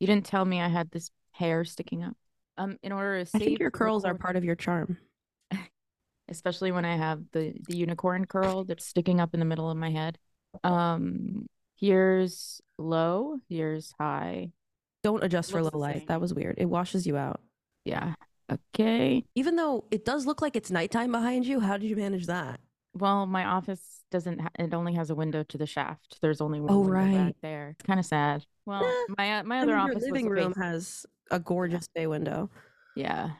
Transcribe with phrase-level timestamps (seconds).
[0.00, 2.16] You didn't tell me I had this hair sticking up.
[2.56, 4.98] Um, in order to I save think your curls are part of your charm.
[6.28, 9.76] especially when I have the the unicorn curl that's sticking up in the middle of
[9.76, 10.18] my head.
[10.64, 14.50] Um, here's low, here's high.
[15.02, 16.08] Don't adjust for low light.
[16.08, 16.56] That was weird.
[16.58, 17.40] It washes you out.
[17.84, 18.14] Yeah.
[18.50, 19.24] Okay.
[19.34, 22.60] Even though it does look like it's nighttime behind you, how did you manage that?
[22.94, 24.40] Well, my office doesn't.
[24.40, 26.18] Ha- it only has a window to the shaft.
[26.22, 27.26] There's only one Oh, window right.
[27.28, 27.68] back there.
[27.78, 28.44] It's kind of sad.
[28.66, 28.82] Well,
[29.16, 32.50] my uh, my other office living room has a gorgeous bay window.
[32.96, 33.30] Yeah.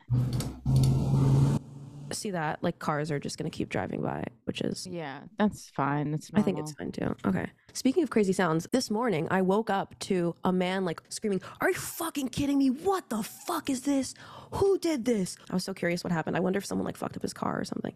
[2.11, 2.63] See that?
[2.63, 5.19] Like cars are just going to keep driving by, which is Yeah.
[5.37, 6.09] That's fine.
[6.11, 7.15] That's I think it's fine too.
[7.23, 7.45] Okay.
[7.73, 11.69] Speaking of crazy sounds, this morning I woke up to a man like screaming, Are
[11.69, 12.71] you fucking kidding me?
[12.71, 14.15] What the fuck is this?
[14.53, 15.37] Who did this?
[15.51, 16.35] I was so curious what happened.
[16.35, 17.93] I wonder if someone like fucked up his car or something.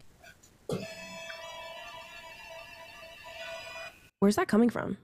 [4.20, 4.96] Where's that coming from?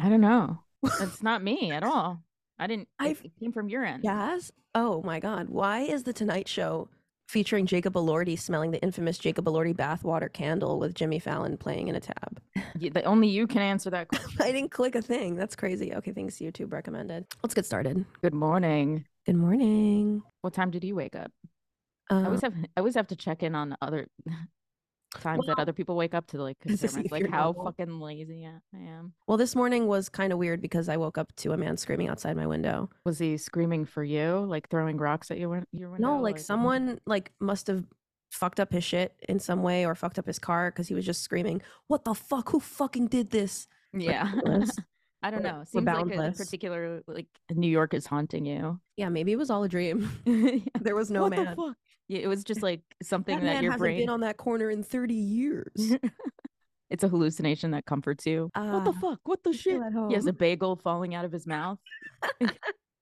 [0.00, 0.60] I don't know.
[1.00, 2.22] It's not me at all.
[2.58, 2.88] I didn't.
[3.00, 4.04] It came from your end.
[4.04, 4.52] Yes.
[4.74, 5.48] Oh my God.
[5.48, 6.88] Why is The Tonight Show
[7.26, 11.94] featuring Jacob Elordi smelling the infamous Jacob Elordi bathwater candle with Jimmy Fallon playing in
[11.96, 12.40] a tab?
[12.80, 14.42] Y- the- only you can answer that question.
[14.42, 15.36] I didn't click a thing.
[15.36, 15.94] That's crazy.
[15.94, 16.36] Okay, thanks.
[16.36, 17.24] YouTube recommended.
[17.42, 18.04] Let's get started.
[18.22, 19.06] Good morning.
[19.26, 20.22] Good morning.
[20.42, 21.32] What time did you wake up?
[22.10, 24.06] Uh, I always have I always have to check in on other
[25.20, 27.52] times that other people wake up to like to see confirm if it's like how
[27.52, 27.64] normal.
[27.64, 29.12] fucking lazy I am.
[29.26, 32.08] Well, this morning was kind of weird because I woke up to a man screaming
[32.08, 32.90] outside my window.
[33.04, 36.08] Was he screaming for you, like throwing rocks at your win- your window?
[36.16, 37.84] No, like someone like must have
[38.30, 41.06] fucked up his shit in some way or fucked up his car because he was
[41.06, 42.50] just screaming, "What the fuck?
[42.50, 44.32] Who fucking did this?" Yeah.
[45.22, 45.64] I don't know.
[45.66, 48.78] Seems like a particular like New York is haunting you.
[48.98, 50.10] Yeah, maybe it was all a dream.
[50.82, 51.56] There was no what man.
[52.08, 52.18] The fuck?
[52.20, 53.98] Yeah, it was just like something That that, your brain.
[53.98, 55.72] been on that corner in thirty years.
[56.90, 58.50] it's a hallucination that comforts you.
[58.54, 59.20] what the Ah, fuck?
[59.24, 59.80] What the shit?
[60.08, 61.78] He has a bagel falling out of his mouth.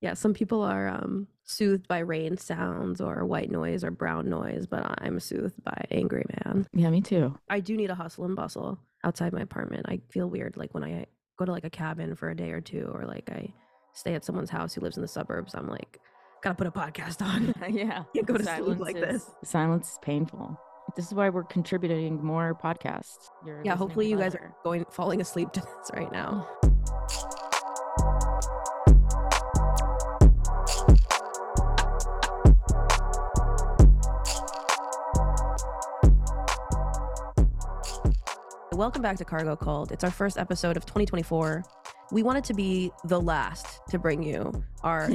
[0.00, 4.67] Yeah, some people are um, soothed by rain sounds or white noise or brown noise,
[4.67, 6.67] but I'm soothed by angry man.
[6.73, 7.39] Yeah, me too.
[7.48, 9.86] I do need a hustle and bustle outside my apartment.
[9.89, 11.07] I feel weird like when I
[11.39, 13.55] go to like a cabin for a day or two or like I
[13.95, 15.55] stay at someone's house who lives in the suburbs.
[15.55, 16.01] I'm like,
[16.42, 17.55] gotta put a podcast on.
[17.75, 18.03] yeah.
[18.14, 20.58] Can't go to sleep like is- Silence is painful.
[20.97, 23.30] This is why we're contributing more podcasts.
[23.47, 26.48] You're yeah, hopefully you guys are going falling asleep to this right now.
[38.73, 39.92] Welcome back to Cargo Cult.
[39.92, 41.63] It's our first episode of 2024.
[42.12, 44.52] We wanted to be the last to bring you
[44.84, 45.08] our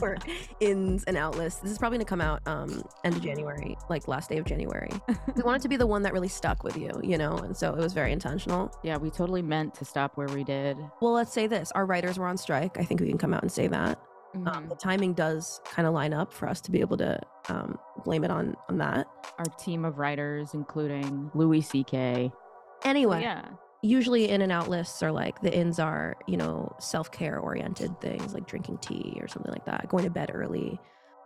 [0.60, 1.62] ins and out list.
[1.62, 4.44] This is probably going to come out um, end of January, like last day of
[4.44, 4.90] January.
[5.36, 7.74] we wanted to be the one that really stuck with you, you know, and so
[7.74, 8.72] it was very intentional.
[8.82, 10.76] Yeah, we totally meant to stop where we did.
[11.00, 12.78] Well, let's say this: our writers were on strike.
[12.78, 14.00] I think we can come out and say that.
[14.34, 14.68] Um, Mhm.
[14.70, 18.24] the timing does kind of line up for us to be able to um, blame
[18.24, 19.06] it on on that.
[19.38, 22.32] Our team of writers, including Louis C.K.
[22.84, 23.42] Anyway, Yeah.
[23.82, 28.00] Usually in and out lists are like the ins are you know self care oriented
[28.00, 30.78] things like drinking tea or something like that, going to bed early.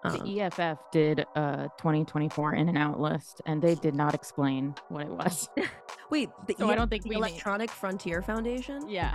[0.05, 4.75] The Um, EFF did a 2024 in and out list, and they did not explain
[4.89, 5.49] what it was.
[6.11, 8.88] wait, the, so I don't think the we Electronic Frontier Foundation.
[8.88, 9.15] Yeah,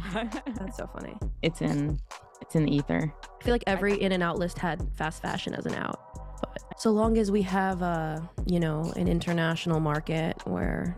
[0.57, 1.15] That's so funny.
[1.43, 1.97] it's in
[2.41, 3.13] it's in the ether.
[3.39, 5.99] I feel like every in and out list had fast fashion as an out.
[6.41, 10.97] But so long as we have a, you know, an international market where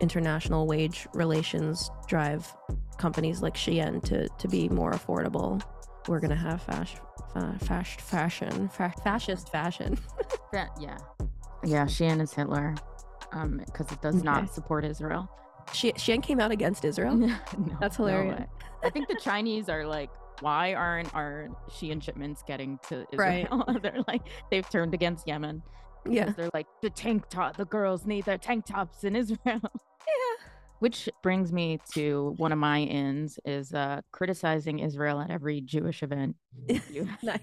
[0.00, 2.52] international wage relations drive
[2.98, 5.62] companies like Shein to, to be more affordable,
[6.08, 6.96] we're gonna have fast,
[7.32, 9.98] fa- fast fashion, fa- fascist fashion.
[10.52, 10.98] Yeah,
[11.64, 11.84] yeah.
[11.84, 12.74] Shein is Hitler,
[13.30, 14.24] um, because it does Okay.
[14.24, 15.30] not support Israel.
[15.72, 17.14] She, Shein came out against Israel.
[17.16, 17.36] No,
[17.80, 18.40] That's hilarious.
[18.40, 18.46] way.
[18.82, 20.10] I think the Chinese are like,
[20.40, 23.44] why aren't our Shein shipments getting to Right.
[23.44, 23.78] Israel?
[23.82, 25.62] They're like, they've turned against Yemen.
[26.08, 26.30] Yeah.
[26.30, 29.60] They're like, the tank top, the girls need their tank tops in Israel.
[30.18, 30.46] Yeah.
[30.78, 36.02] Which brings me to one of my ins is uh, criticizing Israel at every Jewish
[36.02, 36.36] event.
[37.22, 37.40] Nice.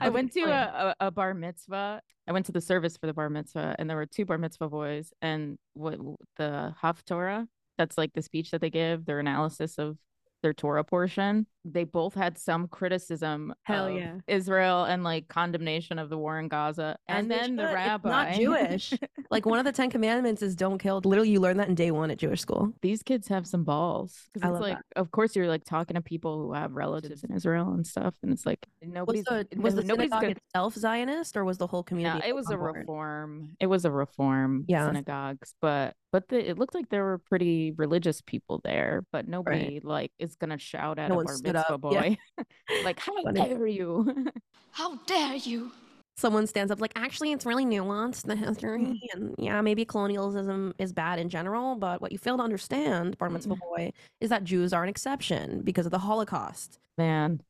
[0.00, 2.00] I went to a, a, a bar mitzvah.
[2.26, 4.68] I went to the service for the bar mitzvah, and there were two bar mitzvah
[4.68, 5.12] boys.
[5.22, 5.98] And what
[6.36, 7.46] the Haftorah,
[7.78, 9.98] that's like the speech that they give, their analysis of
[10.42, 11.46] their Torah portion.
[11.64, 14.14] They both had some criticism Hell of yeah.
[14.26, 16.96] Israel and like condemnation of the war in Gaza.
[17.08, 17.68] As and then the should.
[17.70, 18.92] It's rabbi, not Jewish.
[19.30, 21.00] Like one of the Ten Commandments is don't kill.
[21.02, 22.70] Literally, you learn that in day one at Jewish school.
[22.82, 26.02] these kids have some balls because it's love like of course you're like talking to
[26.02, 29.74] people who have relatives in israel and stuff and it's like Was nobody's the, was
[29.74, 32.28] the nobody's synagogue gonna itself Zionist or was the whole no, community?
[32.28, 32.76] it was a board?
[32.76, 34.86] reform it was a reform Yeah.
[34.86, 39.80] synagogues but but the, it looked like there were pretty religious people there but nobody
[39.82, 41.20] like is gonna shout at No
[41.56, 42.18] a one bar stood mitzvah up.
[42.38, 42.44] Yeah.
[42.74, 42.84] boy.
[42.84, 43.40] like, how Funny.
[43.40, 44.26] dare you?
[44.74, 45.70] How dare you?
[46.16, 48.98] Someone stands up like, actually, it's really nuanced the history, mm.
[49.12, 53.28] and yeah, maybe colonialism is bad in general, but what you fail to understand, bar
[53.28, 53.60] mitzvah mm.
[53.60, 56.78] boy, is that Jews are an exception because of the Holocaust.
[56.96, 57.42] Man,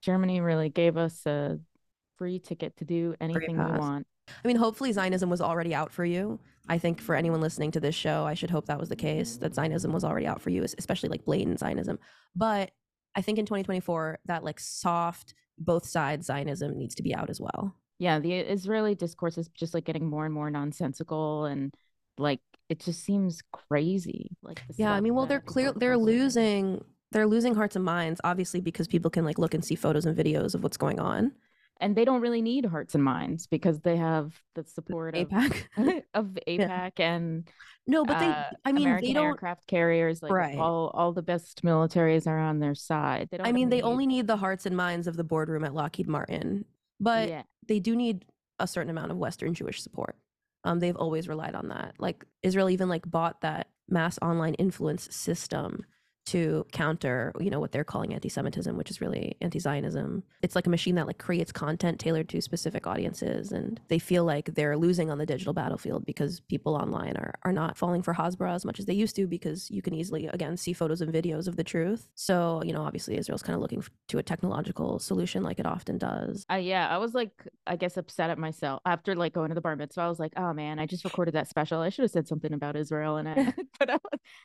[0.00, 1.58] Germany really gave us a
[2.18, 4.06] free ticket to do anything we want.
[4.28, 6.38] I mean, hopefully Zionism was already out for you.
[6.68, 9.36] I think for anyone listening to this show, I should hope that was the case,
[9.38, 11.98] that Zionism was already out for you, especially like blatant Zionism.
[12.36, 12.70] But
[13.14, 17.40] I think in 2024, that like soft, both sides Zionism needs to be out as
[17.40, 17.74] well.
[17.98, 21.74] Yeah, the Israeli discourse is just like getting more and more nonsensical and
[22.16, 24.36] like it just seems crazy.
[24.42, 28.60] Like Yeah, I mean, well, they're clear, they're losing, they're losing hearts and minds, obviously,
[28.60, 31.32] because people can like look and see photos and videos of what's going on.
[31.80, 35.64] And they don't really need hearts and minds because they have the support of AIPAC.
[36.14, 37.48] of AIPAC and
[37.86, 39.24] no, but they, uh, I mean, American they don't.
[39.26, 40.22] aircraft carriers.
[40.22, 40.58] Like Right.
[40.58, 43.28] all all the best militaries are on their side.
[43.30, 43.46] They don't.
[43.46, 46.06] I mean, they need- only need the hearts and minds of the boardroom at Lockheed
[46.06, 46.66] Martin,
[47.00, 47.42] but yeah.
[47.66, 48.24] they do need
[48.58, 50.16] a certain amount of Western Jewish support.
[50.64, 51.94] Um, they've always relied on that.
[51.98, 55.84] Like Israel even like bought that mass online influence system
[56.26, 60.22] to counter, you know, what they're calling anti-Semitism, which is really anti-Zionism.
[60.42, 64.24] It's like a machine that like creates content tailored to specific audiences, and they feel
[64.24, 68.14] like they're losing on the digital battlefield because people online are are not falling for
[68.14, 71.12] Hasbara as much as they used to because you can easily again see photos and
[71.12, 72.08] videos of the truth.
[72.14, 75.98] So you know, obviously Israel's kind of looking to a technological solution like it often
[75.98, 76.44] does.
[76.48, 77.32] I yeah, I was like,
[77.66, 80.02] I guess upset at myself after like going to the bar mitzvah.
[80.02, 81.80] I was like, oh man, I just recorded that special.
[81.80, 83.54] I should have said something about Israel and it.
[83.78, 83.98] but I,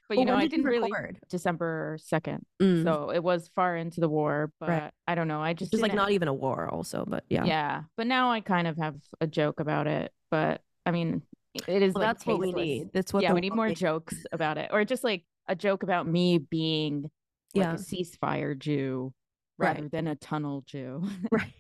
[0.08, 1.20] but you Well, know, I didn't really record?
[1.66, 2.84] December second, Mm.
[2.84, 4.52] so it was far into the war.
[4.60, 4.92] But Right.
[5.08, 5.42] I don't know.
[5.42, 7.84] I just just like didn't- even a war also but yeah yeah.
[7.98, 10.12] But now I kind of have a joke about it.
[10.32, 11.22] But I mean,
[11.68, 13.80] it is well, like that's what we need that's what yeah, we need more needs.
[13.80, 17.04] jokes about it, or just like a joke about me being
[17.54, 17.74] like Yeah.
[17.74, 19.14] a ceasefire Jew
[19.58, 19.76] Right.
[19.78, 21.02] rather than a tunnel Jew.
[21.32, 21.54] right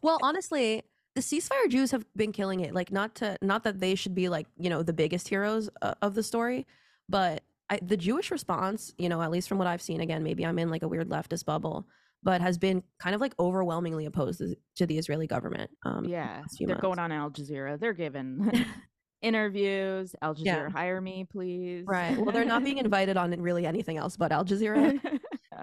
[0.00, 0.82] well honestly
[1.14, 4.28] the ceasefire jews have been killing it like not to not that they should be
[4.30, 6.66] like you know the biggest heroes uh, of the story
[7.08, 10.44] but I, the jewish response you know at least from what i've seen again maybe
[10.44, 11.86] i'm in like a weird leftist bubble
[12.22, 16.40] but has been kind of like overwhelmingly opposed to- to the israeli government um yeah,
[16.42, 17.78] last few they're going on Al Jazeera.
[17.80, 18.50] They're giving
[19.22, 20.14] interviews.
[20.22, 20.68] Al Jazeera, Yeah.
[20.70, 21.84] hire me, please.
[21.86, 25.00] right well they're not being invited on really anything else but al jazeera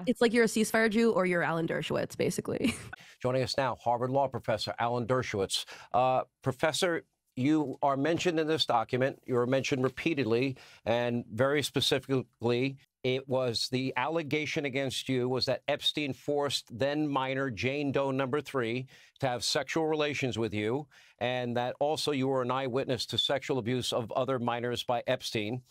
[0.08, 2.74] it's like you're a ceasefire jew or you're alan dershowitz basically
[3.22, 5.66] Joining us now, Harvard Law Professor Alan Dershowitz.
[5.94, 7.04] Uh, professor,
[7.36, 9.22] you are mentioned in this document.
[9.26, 15.64] You are mentioned repeatedly, and very specifically, it was the allegation against you was that
[15.68, 18.88] Epstein forced then minor Jane Doe number three
[19.20, 20.88] to have sexual relations with you,
[21.20, 25.62] and that also you were an eyewitness to sexual abuse of other minors by Epstein.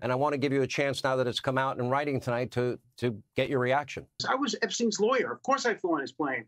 [0.00, 2.20] And I want to give you a chance now that it's come out in writing
[2.20, 4.06] tonight to to get your reaction.
[4.28, 5.32] I was Epstein's lawyer.
[5.32, 6.44] Of course, I flew on his plane.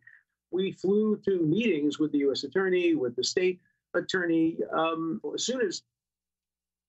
[0.52, 2.44] We flew to meetings with the U.S.
[2.44, 3.60] attorney, with the state
[3.94, 4.58] attorney.
[4.72, 5.82] Um, as soon as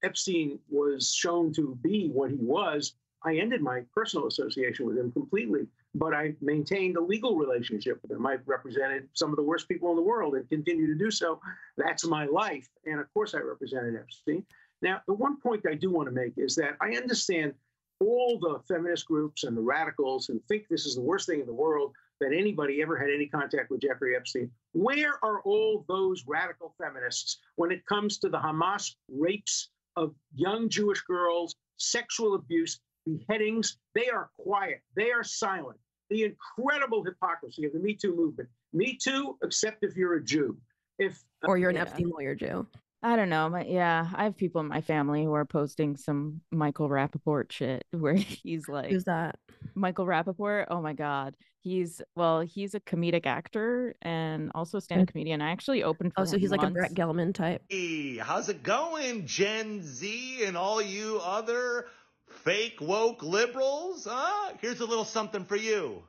[0.03, 5.11] Epstein was shown to be what he was, I ended my personal association with him
[5.11, 5.67] completely.
[5.93, 8.25] But I maintained a legal relationship with him.
[8.25, 11.39] I represented some of the worst people in the world and continue to do so.
[11.77, 12.67] That's my life.
[12.85, 14.45] And of course, I represented Epstein.
[14.81, 17.53] Now, the one point I do want to make is that I understand
[17.99, 21.45] all the feminist groups and the radicals who think this is the worst thing in
[21.45, 24.49] the world that anybody ever had any contact with Jeffrey Epstein.
[24.73, 30.69] Where are all those radical feminists when it comes to the Hamas rapes of young
[30.69, 33.77] Jewish girls, sexual abuse, beheadings?
[33.95, 35.77] They are quiet, they are silent.
[36.09, 38.49] The incredible hypocrisy of the Me Too movement.
[38.71, 40.57] Me Too, except if you're a Jew.
[40.99, 41.81] If uh, or you're an Yeah.
[41.83, 42.67] epstein lawyer jew
[43.03, 43.49] I don't know.
[43.49, 47.83] My, yeah, I have people in my family who are posting some Michael Rapaport shit
[47.91, 49.39] where he's like, who's that
[49.73, 50.67] Michael Rapaport.
[50.69, 51.35] Oh my God.
[51.63, 55.41] He's, well, he's a comedic actor and also a stand up comedian.
[55.41, 58.49] I actually opened for oh so him he's like a brett gelman type Hey, how's
[58.49, 61.85] it going, Gen Z and all you other
[62.27, 64.07] fake woke liberals?
[64.09, 64.53] Huh?
[64.59, 66.03] Here's a little something for you.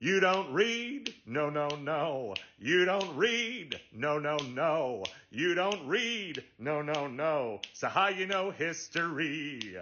[0.00, 1.12] You don't read?
[1.26, 2.34] No, no, no.
[2.58, 3.80] You don't read?
[3.92, 5.02] No, no, no.
[5.30, 6.44] You don't read?
[6.58, 7.60] No, no, no.
[7.72, 9.76] So how you know history?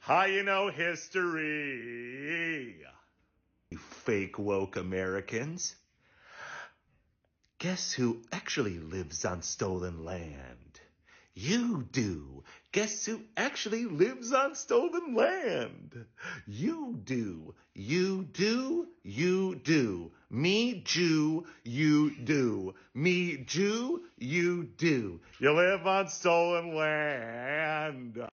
[0.00, 1.94] How you know history?
[4.04, 5.74] Fake woke Americans.
[7.58, 10.80] Guess who actually lives on stolen land?
[11.34, 12.44] You do.
[12.72, 16.04] Guess who actually lives on stolen land?
[16.46, 17.54] You do.
[17.74, 18.88] You do.
[19.02, 20.12] You do.
[20.30, 22.74] Me Jew, you do.
[22.92, 25.20] Me Jew, you do.
[25.38, 28.28] You live on stolen land.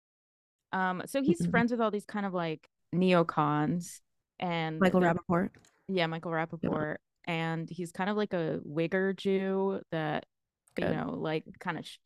[0.74, 4.02] Um, so he's friends with all these kind of like neocons
[4.42, 5.50] and michael rapaport
[5.88, 6.98] Yeah, Michael Rapaport.
[7.26, 10.26] And he's kind of like a wigger Jew that,
[10.80, 11.98] you know, like kind of sh-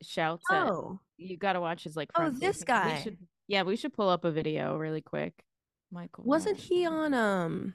[0.00, 0.68] shouts at.
[0.68, 2.08] Oh, You got to watch his like.
[2.14, 3.00] Oh, this facing- we guy.
[3.02, 3.18] should-
[3.48, 5.34] yeah, we should pull up a video really quick.
[5.92, 6.24] Michael.
[6.24, 7.74] wasn't he on um?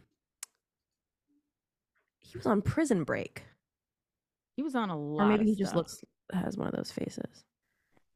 [2.20, 3.44] He was on Prison Break,
[4.56, 5.26] He was on a lot.
[5.26, 6.02] or maybe he just looks
[6.34, 7.44] has one of those faces.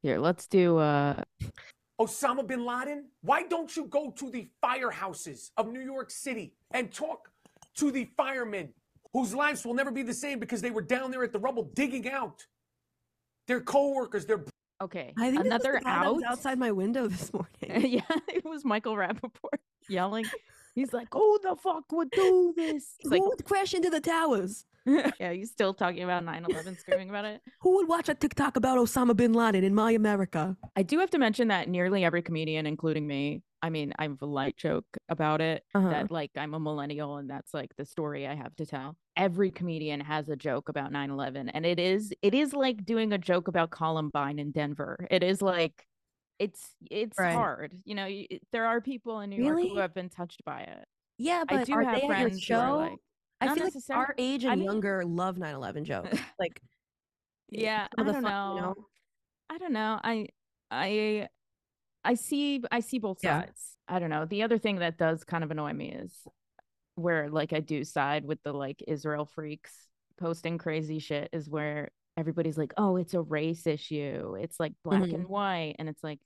[0.02, 0.78] Here, let's do.
[0.78, 1.22] uh
[2.00, 6.92] Osama bin Laden, why don't you go to the firehouses of New York City and
[6.92, 7.30] talk
[7.76, 8.74] to the firemen
[9.14, 11.72] whose lives will never be the same because they were down there at the rubble
[11.74, 12.46] digging out
[13.48, 14.44] their coworkers, their
[14.82, 16.16] Okay, I think another this was the guy that out.
[16.16, 17.50] was outside my window this morning.
[17.92, 19.60] yeah, it was Michael Rapaport
[19.90, 20.26] yelling.
[20.74, 24.02] He's like, "Who the fuck would do this?" It's Who like, would crash into the
[24.02, 24.66] towers?
[25.20, 27.42] yeah, he's still talking about 9/11, screaming about it.
[27.62, 30.56] Who would watch a TikTok about Osama bin Laden in my America?
[30.76, 34.22] I do have to mention that nearly every comedian, including me, I mean, I have
[34.22, 35.90] a light joke about it Uh-huh.
[35.90, 38.96] that like I'm a millennial and that's like the story I have to tell.
[39.18, 43.18] Every comedian has a joke about 9/11 and it is it is like doing a
[43.18, 45.08] joke about Columbine in Denver.
[45.10, 45.88] It is like
[46.38, 47.34] it's it's Right.
[47.34, 47.74] hard.
[47.86, 50.86] You know, y- there are people in New York who have been touched by it.
[51.18, 52.76] Yeah, I but do are have they at your friends who are show?
[52.78, 53.00] like
[53.42, 56.10] I not feel like our age and I mean- younger love 9/11 jokes.
[56.40, 56.62] Like,
[57.50, 58.56] yeah, I don't know.
[58.56, 58.76] you know?
[59.50, 60.00] I don't know.
[60.04, 60.28] I
[60.72, 61.28] I
[62.04, 63.42] I see I see both Yeah.
[63.42, 63.78] sides.
[63.88, 64.26] I don't know.
[64.26, 66.28] The other thing that does kind of annoy me is
[66.96, 69.88] where like I do side with the like Israel freaks
[70.18, 74.36] posting crazy shit is where everybody's like, "Oh, it's a race issue.
[74.40, 75.14] It's like black Mhm.
[75.16, 76.20] and white." And it's like,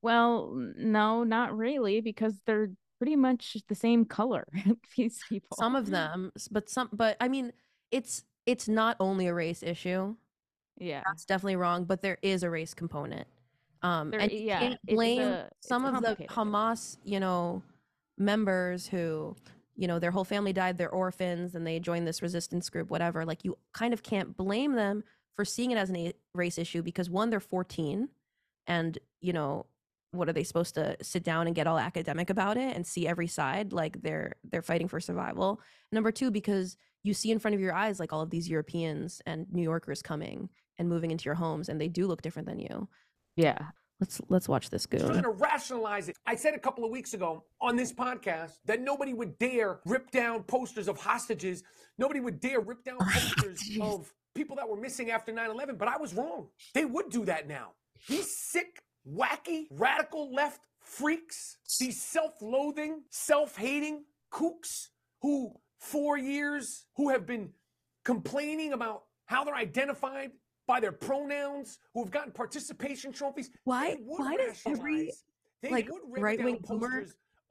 [0.00, 2.70] "Well, no, not really because they're
[3.02, 4.46] pretty much the same color,
[4.96, 7.52] these people." Some of them, but some, but I mean,
[7.90, 10.14] it's it's not only a race issue.
[10.78, 11.02] Yeah.
[11.06, 13.26] That's definitely wrong, but there is a race component.
[13.82, 16.16] Um, There- and yeah, can't blame a- some of the.
[16.28, 17.62] Hamas, you know,
[18.18, 19.36] members who,
[19.76, 23.24] you know, their whole family died, they're orphans, and they joined this resistance group, whatever.
[23.24, 25.04] Like, you kind of can't blame them
[25.34, 28.08] for seeing it as a- race issue because one, they're 14,
[28.66, 29.66] and you know,
[30.12, 33.06] what are they supposed to sit down and get all academic about it and see
[33.06, 33.72] every side?
[33.72, 35.60] Like, they're they're fighting for survival.
[35.90, 39.20] Number two, because you see in front of your eyes like all of these Europeans
[39.26, 42.60] and New Yorkers coming and moving into your homes, and they do look different than
[42.60, 42.88] you.
[43.36, 43.58] Yeah.
[44.00, 46.16] Let's let's watch this trying to rationalize it.
[46.26, 50.10] I said a couple of weeks ago on this podcast that nobody would dare rip
[50.10, 51.62] down posters of hostages.
[51.98, 55.76] Nobody would dare rip down oh, posters of people that were missing after 9 11,
[55.76, 56.48] but I was wrong.
[56.74, 57.74] They would do that now.
[58.08, 64.88] These sick, wacky, radical left freaks, these self loathing, self hating kooks
[65.20, 67.50] who, for years, who have been
[68.04, 70.30] complaining about how they're identified
[70.66, 73.50] by their pronouns, who have gotten participation trophies.
[73.64, 75.12] Why- they would why does every,
[75.60, 76.62] they like, would rip right-wing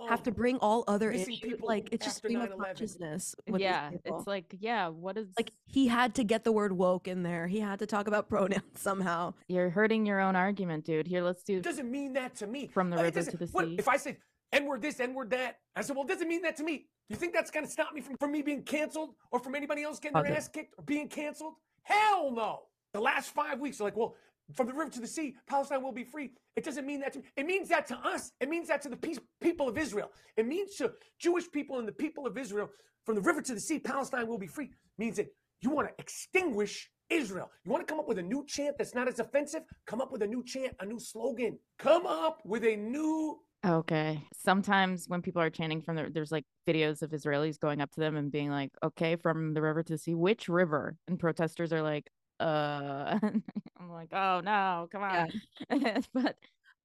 [0.02, 1.62] down boomer posters Have to bring all other issues.
[1.62, 2.58] Like it's just stream of 9/11.
[2.66, 3.36] consciousness.
[3.48, 3.92] with these Yeah.
[4.06, 7.48] It's like, yeah, what is like he had to get the word woke in there.
[7.48, 9.34] He had to talk about pronouns somehow.
[9.48, 11.08] You're hurting your own argument, dude.
[11.08, 12.68] Here, let's do It doesn't mean that to me.
[12.68, 13.76] From the Uh, river to the what- sea.
[13.80, 14.18] If I say
[14.54, 16.88] N word this, N word that, I said, well, it doesn't mean that to me.
[17.08, 19.84] You think that's going to stop me from, from me being canceled or from anybody
[19.84, 21.54] else getting their ass kicked or being canceled?
[21.84, 22.64] Hell no.
[22.94, 24.16] The last five weeks are like, well,
[24.54, 26.32] from the river to the sea, Palestine will be free.
[26.56, 27.26] It doesn't mean that to me.
[27.38, 28.32] It means that to us.
[28.40, 30.12] It means that to the peace, people of Israel.
[30.38, 32.70] It means to Jewish people and the people of Israel,
[33.06, 34.72] from the river to the sea, Palestine will be free.
[34.98, 35.28] means that
[35.62, 37.52] you want to extinguish Israel.
[37.66, 39.64] You want to come up with a new chant that's not as offensive?
[39.86, 41.60] Come up with a new chant, a new slogan.
[41.78, 44.24] Come up with a new Okay.
[44.34, 48.00] Sometimes when people are chanting from the, there's like videos of Israelis going up to
[48.00, 50.98] them and being like, okay, from the river to the sea, which river?
[51.08, 52.10] And protesters are like,
[52.42, 53.20] uh,
[53.80, 55.30] I'm like, oh no, come on.
[56.14, 56.36] but,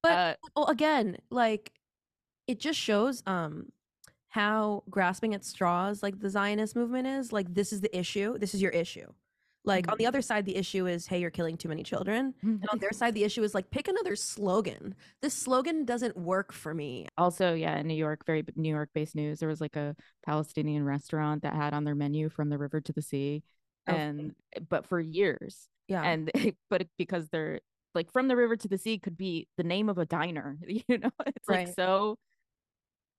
[0.03, 1.71] But uh, well, again, like
[2.47, 3.67] it just shows um
[4.29, 7.33] how grasping at straws like the Zionist movement is.
[7.33, 8.37] Like this is the issue.
[8.37, 9.07] This is your issue.
[9.65, 12.33] Like on the other side, the issue is, hey, you're killing too many children.
[12.61, 14.95] And on their side, the issue is like, pick another slogan.
[15.21, 17.07] This slogan doesn't work for me.
[17.17, 19.93] also, yeah, in New York, very New York based news, there was like a
[20.25, 23.43] Palestinian restaurant that had on their menu from the river to the sea.
[23.87, 24.35] Oh, And,
[24.69, 26.03] but for years, Yeah.
[26.03, 26.31] and
[26.69, 27.59] but because they're
[27.95, 30.97] like from the river to the sea could be the name of a diner you
[30.97, 31.09] know?
[31.25, 32.17] It's like so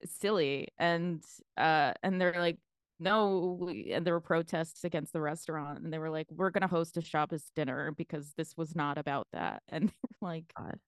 [0.05, 0.69] silly.
[0.79, 1.23] And
[1.57, 2.59] uh and they're like
[3.01, 6.69] no we-" and there were protests against the restaurant and they were like we're gonna
[6.69, 9.63] host a Shabbos dinner because this was not about that.
[9.69, 10.79] And like God.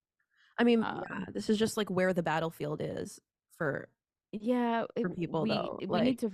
[0.57, 3.19] I mean, yeah, Um, this is just like where the battlefield is
[3.57, 3.89] for
[4.31, 6.31] yeah for people, we, though, we like- need to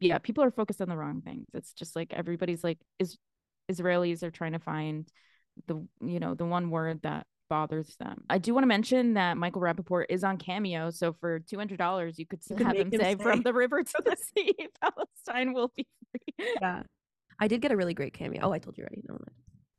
[0.00, 3.16] yeah people are focused on the wrong things it's just like everybody's like is
[3.70, 5.08] israelis are trying to find
[5.66, 8.22] the you know the one word that bothers them.
[8.30, 11.78] I do want to mention that Michael Rapaport is on Cameo, so for two hundred
[11.78, 14.02] dollars, you could You could have make him him say, say- "From the river to
[14.04, 16.82] the sea, Palestine will be free." Yeah.
[17.40, 18.40] I did get a really great cameo.
[18.44, 19.02] Oh, I told you already.
[19.04, 19.34] Never mind.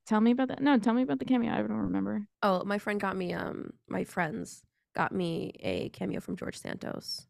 [0.05, 0.61] Tell me about that.
[0.61, 1.53] No, tell me about the cameo.
[1.53, 2.27] I don't remember.
[2.43, 3.33] Oh, my friend got me.
[3.33, 4.61] Um, my friends
[4.93, 7.25] got me a cameo from George Santos.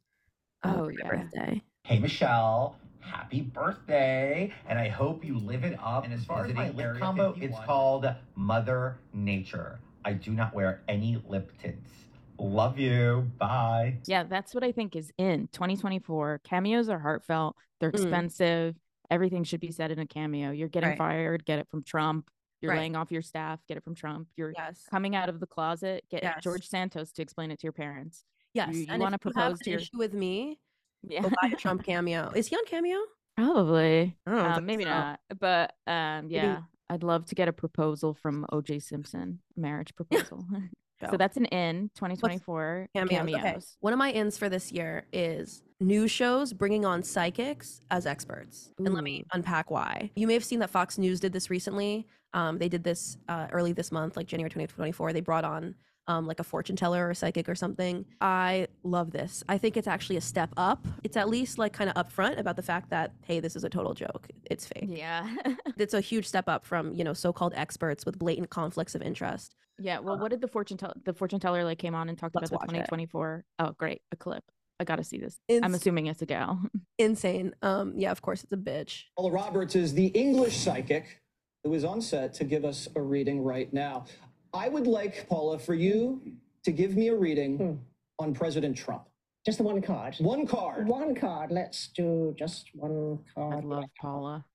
[0.64, 1.08] uh, Oh, for my yeah.
[1.08, 1.62] birthday.
[1.84, 6.06] Hey Michelle, happy birthday, and I hope you live it up.
[6.06, 7.50] And as far as Visiting my lip Area combo, 51.
[7.60, 8.06] it's called
[8.36, 9.80] Mother Nature.
[10.06, 11.92] I do not wear any lip tints.
[12.40, 13.30] Love you.
[13.38, 13.98] Bye.
[14.08, 16.42] Yeah, that's what I think is in 2024.
[16.44, 17.56] Cameos are heartfelt.
[17.80, 18.02] They're Mm.
[18.02, 18.76] expensive.
[19.12, 20.52] Everything should be said in a cameo.
[20.52, 20.98] You're getting Right.
[20.98, 22.30] fired, get it from Trump.
[22.62, 22.80] You're Right.
[22.80, 24.28] laying off your staff, get it from Trump.
[24.38, 24.86] You're Yes.
[24.90, 26.44] coming out of the closet, get Yes.
[26.44, 28.24] George Santos to explain it to your parents.
[28.54, 28.76] Yes.
[28.76, 30.60] you and wanna if you have propose to your- issue with me,
[31.08, 32.32] Yeah, go buy a Trump cameo.
[32.36, 32.98] Is he on cameo?
[33.38, 34.16] probably.
[34.28, 34.90] I don't Um, maybe so.
[34.90, 40.46] not, but um, yeah, I'd love to get a proposal from OJ Simpson, marriage proposal.
[41.10, 43.10] So that's an in 2024 Cameos.
[43.10, 43.40] cameos.
[43.40, 43.58] Okay.
[43.80, 48.70] One of my ins for this year is new shows bringing on psychics as experts.
[48.78, 50.12] And let me unpack why.
[50.16, 52.06] You may have seen that Fox News did this recently.
[52.36, 55.12] Um, they did this uh, early this month, like January 2024.
[55.12, 55.74] They brought on
[56.12, 58.06] um, like a fortune teller or a psychic or something.
[58.20, 59.44] I love this.
[59.48, 60.86] I think it's actually a step up.
[61.04, 63.70] It's at least like kind of upfront about the fact that, hey, this is a
[63.70, 64.28] total joke.
[64.50, 64.90] It's fake.
[64.90, 65.36] Yeah.
[65.78, 69.56] It's a huge step up from, you know, so-called experts with blatant conflicts of interest.
[69.80, 69.98] Yeah.
[69.98, 72.50] Well, what did the fortune tell the fortune teller like came on and talked about
[72.50, 72.86] the watch it.
[72.86, 73.46] 2024?
[73.58, 74.02] Oh, great.
[74.12, 74.44] A clip.
[74.80, 75.40] I got to see this.
[75.48, 76.62] It's I'm assuming it's a gal.
[77.00, 77.56] insane.
[77.64, 79.06] Um, yeah, of course it's a bitch.
[79.18, 81.22] Paula Roberts is the English psychic
[81.64, 84.06] who is on set to give us a reading right now.
[84.54, 86.22] I would like, Paula, for you
[86.64, 88.24] to give me a reading hmm.
[88.24, 89.04] on President Trump.
[89.46, 90.16] Just the one card.
[90.20, 90.88] One card.
[90.88, 91.52] One card.
[91.52, 93.54] Let's do just one card.
[93.54, 93.66] I card.
[93.66, 94.46] love Paula.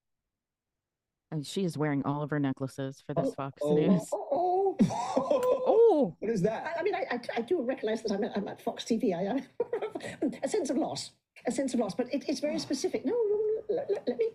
[1.32, 4.08] And she is wearing all of her necklaces for this oh, Fox oh, News.
[4.12, 5.62] Oh, oh, oh.
[5.88, 6.74] Oh, What is that?
[6.76, 9.14] I, I mean, I, I, I do recognize that I'm at, I'm at Fox TV.
[9.16, 11.12] I, I, a sense of loss.
[11.46, 11.94] A sense of loss.
[11.94, 12.58] But it, it's very oh.
[12.58, 13.04] specific.
[13.04, 14.30] No, no, no let, let- let me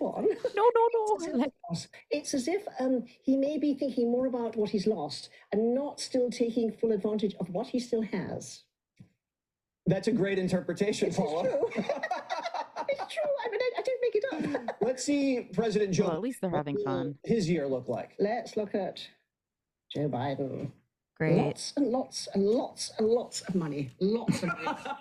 [0.00, 0.24] move on.
[0.24, 1.18] no, no, no.
[1.24, 1.88] sense of loss.
[2.10, 6.00] It's as if um, he may be thinking more about what he's lost and not
[6.00, 8.62] still taking full advantage of what he still has.
[9.86, 11.42] That's a great interpretation, It's Paula.
[11.42, 11.66] true.
[11.74, 13.30] it's true.
[13.44, 14.24] I mean, I, I don't make it
[14.68, 14.76] up.
[14.80, 16.04] Let's see President Joe.
[16.04, 17.16] Well, at least they're having fun.
[17.24, 18.10] His year look like.
[18.18, 19.00] Let's look at
[19.92, 20.70] Joe Biden.
[21.20, 21.36] Great.
[21.36, 23.90] Lots and lots and lots and lots of money.
[24.00, 24.48] Lots of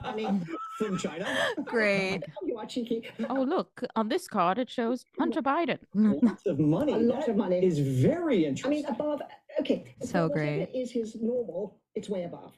[0.04, 0.24] money.
[0.26, 0.42] money.
[0.78, 1.26] From China.
[1.64, 2.22] Great.
[2.42, 3.08] Oh, you are cheeky.
[3.30, 5.78] Oh, look, on this card it shows Hunter Biden.
[5.94, 6.92] Lots of money.
[6.92, 7.66] A lot That of money.
[7.66, 8.86] Is very interesting.
[8.86, 9.22] I mean, above.
[9.62, 9.96] Okay.
[10.04, 10.70] So whatever great.
[10.76, 11.80] Is his normal?
[11.96, 12.52] It's way above.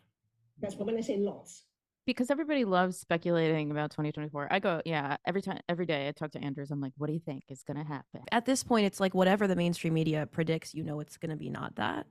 [0.60, 1.63] That's what when I say lots.
[2.08, 4.47] because everybody loves speculating about 2024.
[4.52, 7.13] I go, yeah, every time, every day I talk to Andrews, I'm like, what do
[7.13, 8.21] you think is going to happen?
[8.32, 11.36] At this point, it's like whatever the mainstream media predicts, you know, it's going to
[11.38, 12.08] be not that.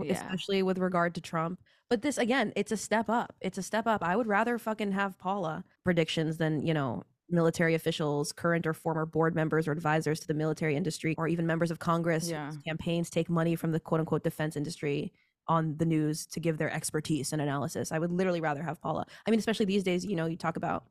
[0.00, 0.12] Yeah.
[0.12, 1.60] Especially with regard to Trump.
[1.90, 3.34] But this, again, it's a step up.
[3.40, 4.02] It's a step up.
[4.02, 9.06] I would rather fucking have Paula predictions than, you know, military officials, current or former
[9.06, 12.52] board members or advisors to the military industry, or even members of Congress Yeah.
[12.66, 15.12] campaigns take money from the quote unquote defense industry
[15.48, 17.90] on the news to give their expertise and analysis.
[17.92, 19.06] I would literally rather have Paula.
[19.26, 20.84] I mean, especially these days, you know, you talk about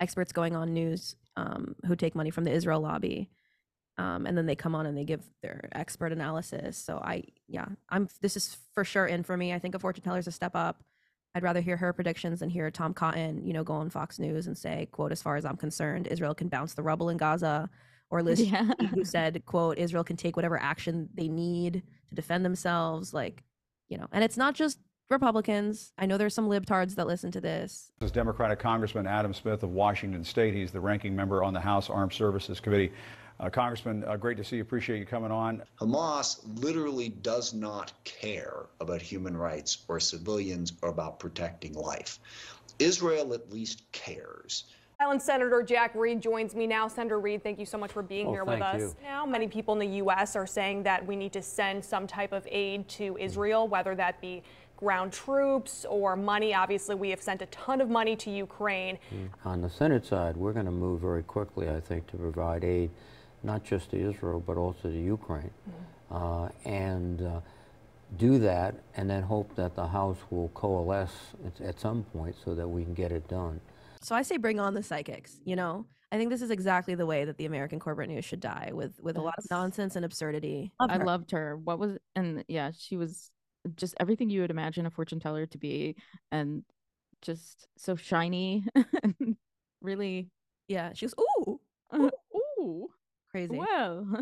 [0.00, 3.30] experts going on news um, who take money from the Israel lobby.
[3.98, 6.76] Um, and then they come on and they give their expert analysis.
[6.76, 8.08] So I, yeah, I'm.
[8.20, 9.54] This is for sure in for me.
[9.54, 10.82] I think a fortune teller is a step up.
[11.34, 14.46] I'd rather hear her predictions than hear Tom Cotton, you know, go on Fox News
[14.46, 17.70] and say, "quote As far as I'm concerned, Israel can bounce the rubble in Gaza,"
[18.10, 18.70] or Liz Yeah.
[18.94, 23.44] Who said, "quote Israel can take whatever action they need to defend themselves." Like,
[23.88, 24.78] you know, and it's not just
[25.08, 25.92] Republicans.
[25.96, 27.92] I know there's some libtards that listen to this.
[28.00, 30.52] This is Democratic Congressman Adam Smith of Washington State.
[30.52, 32.92] He's the ranking member on the House Armed Services Committee.
[33.38, 34.62] Uh, Congressman, uh, great to see you.
[34.62, 35.62] Appreciate you coming on.
[35.80, 42.18] Hamas literally does not care about human rights or civilians or about protecting life.
[42.78, 44.64] Israel at least cares.
[44.98, 46.88] Island Senator Jack Reed joins me now.
[46.88, 48.80] Senator Reed, thank you so much for being Oh, here with us.
[48.80, 48.96] you.
[49.02, 50.34] Now, many people in the U.S.
[50.36, 54.18] are saying that we need to send some type of aid to Israel, whether that
[54.22, 54.42] be
[54.78, 56.54] ground troops or money.
[56.54, 58.98] Obviously, we have sent a ton of money to Ukraine.
[59.44, 62.90] On the Senate side, we're going to move very quickly, I think, to provide aid
[63.46, 65.50] not just to Israel, but also to Ukraine.
[66.10, 67.40] Uh, and uh,
[68.16, 72.54] do that, and then hope that the House will coalesce at, at some point so
[72.54, 73.60] that we can get it done.
[74.02, 75.86] So I say bring on the psychics, you know?
[76.12, 79.00] I think this is exactly the way that the American corporate news should die with
[79.02, 80.72] with a lot of nonsense and absurdity.
[80.78, 81.56] I loved her.
[81.56, 83.32] What was and yeah, she was
[83.74, 85.96] just everything you would imagine a fortune teller to be,
[86.30, 86.62] and
[87.22, 88.64] just so shiny,
[89.02, 89.36] and
[89.80, 90.30] really
[90.68, 91.60] Yeah, she was ooh,
[91.96, 92.10] ooh,
[93.36, 93.60] crazy.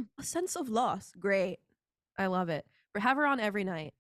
[0.19, 1.13] A sense of loss.
[1.19, 1.59] Great.
[2.19, 2.67] I love it.
[2.97, 3.95] Have her on every night.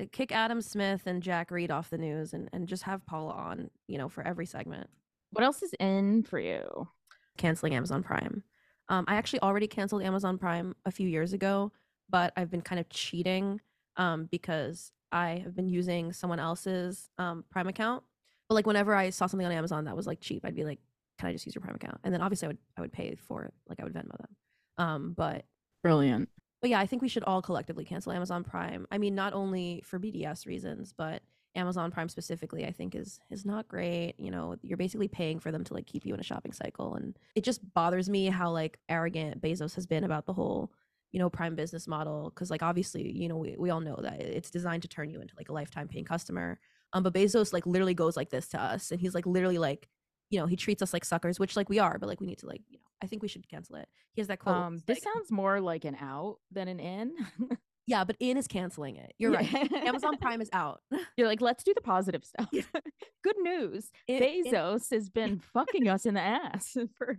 [0.00, 3.32] Uh, Kick Adam Smith and Jack Reed off the news and, and just have Paula
[3.32, 4.88] on, you know, for every segment.
[5.30, 6.88] What else is in for you?
[7.36, 8.42] Canceling Amazon Prime.
[8.88, 11.72] Um, I actually already canceled Amazon Prime a few years ago,
[12.08, 13.60] but I've been kind of cheating
[13.96, 18.02] um, because I have been using someone else's um, Prime account.
[18.48, 20.78] But like whenever I saw something on Amazon that was like cheap, I'd be like,
[21.18, 23.14] "Can I just use your Prime account?" And then obviously I would I would pay
[23.14, 24.36] for it, like I would Venmo them.
[24.78, 25.44] Um, but
[25.82, 26.28] Brilliant.
[26.60, 28.86] but yeah, I think we should all collectively cancel Amazon Prime.
[28.90, 31.22] I mean, not only for BDS reasons, but
[31.54, 34.14] Amazon Prime specifically, I think is is not great.
[34.18, 36.94] You know, you're basically paying for them to like keep you in a shopping cycle,
[36.94, 40.72] and it just bothers me how like arrogant Bezos has been about the whole
[41.12, 44.20] you know prime business model because like obviously you know we, we all know that
[44.20, 46.58] it's designed to turn you into like a lifetime paying customer
[46.92, 49.88] um but bezos like literally goes like this to us and he's like literally like
[50.30, 52.38] you know he treats us like suckers which like we are but like we need
[52.38, 54.78] to like you know i think we should cancel it he has that quote Um,
[54.86, 57.12] this like- sounds more like an out than an in.
[57.86, 60.80] yeah but in is canceling it you're right amazon prime is out
[61.16, 62.48] You're like, let's do the positive stuff.
[63.24, 63.90] Good news.
[64.06, 67.16] It- it- Bezos has been fucking us in the ass for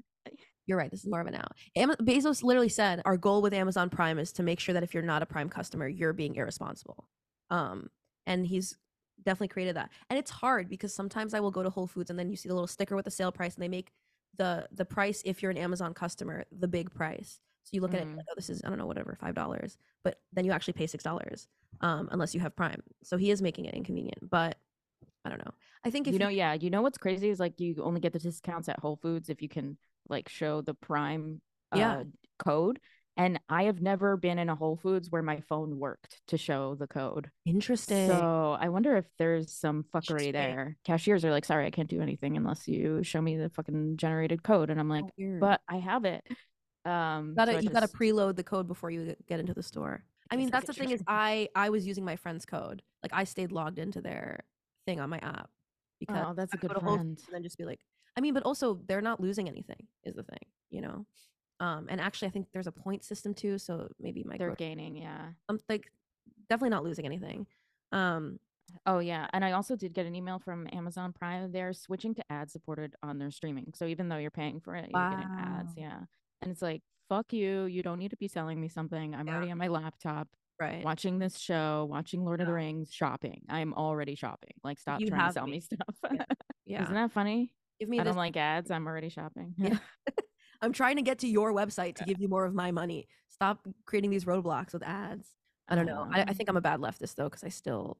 [0.65, 0.89] You're right.
[0.89, 1.51] This is more of an out.
[1.75, 4.93] Am- Bezos literally said, "Our goal with Amazon Prime is to make sure that if
[4.93, 7.09] you're not a Prime customer, you're being irresponsible."
[7.49, 7.89] Um,
[8.25, 8.77] and he's
[9.25, 9.89] definitely created that.
[10.09, 12.47] And it's hard because sometimes I will go to Whole Foods and then you see
[12.47, 13.91] the little sticker with the sale price, and they make
[14.37, 17.39] the the price if you're an Amazon customer the big price.
[17.63, 18.17] So you look at it, Mm.
[18.17, 20.87] like, oh, this is I don't know whatever five dollars, but then you actually pay
[20.87, 21.47] six dollars,
[21.81, 22.81] um, unless you have Prime.
[23.03, 24.57] So he is making it inconvenient, but
[25.25, 25.51] I don't know.
[25.83, 28.13] I think if you know, yeah, you know what's crazy is like you only get
[28.13, 32.03] the discounts at Whole Foods if you can like show the Prime uh, Yeah.
[32.39, 32.79] code.
[33.19, 36.75] And I have never been in a Whole Foods where my phone worked to show
[36.75, 37.29] the code.
[37.45, 38.07] Interesting.
[38.07, 40.77] So I wonder if there's some fuckery there.
[40.85, 44.41] Cashiers are like, sorry, I can't do anything unless you show me the fucking generated
[44.41, 44.69] code.
[44.69, 45.41] And I'm like, weird.
[45.41, 46.23] but I have it.
[46.85, 50.05] Um, gotta so you gotta preload the code before you get into the store.
[50.31, 52.81] I mean, that's the thing is I I was using my friend's code.
[53.03, 54.45] Like I stayed logged into their
[54.85, 55.49] thing on my app
[55.99, 57.19] because Oh, that's a good go to Whole friend.
[57.27, 57.81] And then just be like,
[58.15, 61.05] I mean, but also they're not losing anything is the thing, you know.
[61.59, 64.95] Um, and actually, I think there's a point system too, so maybe my They're gaining,
[64.95, 65.27] yeah.
[65.49, 65.91] I'm like
[66.49, 67.47] definitely not losing anything.
[67.91, 68.39] Um,
[68.85, 71.51] Oh yeah, and I also did get an email from Amazon Prime.
[71.51, 73.71] They're switching to ad supported on their streaming.
[73.73, 75.73] So even though you're paying for it, you're getting ads.
[75.75, 76.01] Yeah,
[76.43, 77.63] and it's like fuck you.
[77.65, 79.15] You don't need to be selling me something.
[79.15, 80.27] I'm already on my laptop,
[80.61, 80.83] right?
[80.85, 83.41] watching this show, watching Lord of the Rings, shopping.
[83.49, 84.53] I'm already shopping.
[84.63, 85.59] Like stop You trying to sell me me.
[85.61, 85.95] stuff.
[86.67, 86.83] Yeah.
[86.83, 87.51] Isn't that funny?
[87.79, 88.69] Give me I this- don't like ads.
[88.69, 89.55] I'm already shopping.
[89.57, 89.79] Yeah.
[90.61, 93.07] I'm trying to get to your website to give you more of my money.
[93.29, 95.27] Stop creating these roadblocks with ads.
[95.67, 96.07] I don't know.
[96.11, 97.97] I, I Um, think I'm a bad leftist though, because I still,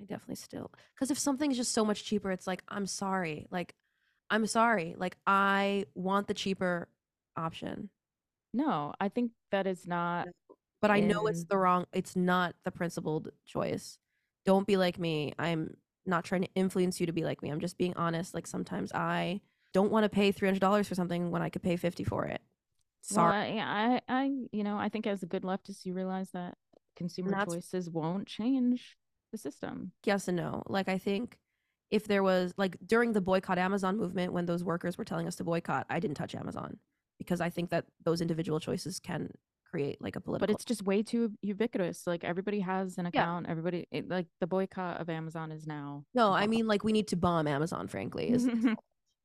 [0.00, 3.74] I definitely still, because if something's just so much cheaper, it's like I'm sorry, like
[4.30, 6.88] I'm sorry, like I want the cheaper
[7.36, 7.90] option,
[8.52, 10.28] No, I think that is not.
[10.80, 11.86] but I know it's the wrong.
[11.92, 13.98] It's not the principled choice.
[14.44, 15.34] Don't be like me.
[15.38, 17.50] I'm not trying to influence you to be like me.
[17.50, 18.34] I'm just being honest.
[18.34, 19.40] Like sometimes I
[19.78, 22.24] don't want to pay three hundred dollars for something when I could pay fifty for
[22.24, 22.40] it.
[23.10, 23.60] Well, Sorry.
[23.60, 26.54] I, I, you know, I think as a good leftist, you realize that
[26.96, 28.96] consumer that's- choices won't change
[29.32, 29.92] the system.
[30.04, 30.62] yes and no.
[30.66, 31.36] Like I think
[31.90, 35.36] if there was like during the boycott Amazon movement when those workers were telling us
[35.36, 36.78] to boycott, I didn't touch Amazon
[37.18, 39.30] because I think that those individual choices can
[39.70, 42.06] create like a political But it's just way too ubiquitous.
[42.06, 43.46] Like everybody has an account.
[43.48, 46.04] Everybody, it, like the boycott of Amazon is now.
[46.14, 48.30] No, I mean like we need to bomb Amazon frankly.
[48.30, 48.48] Is-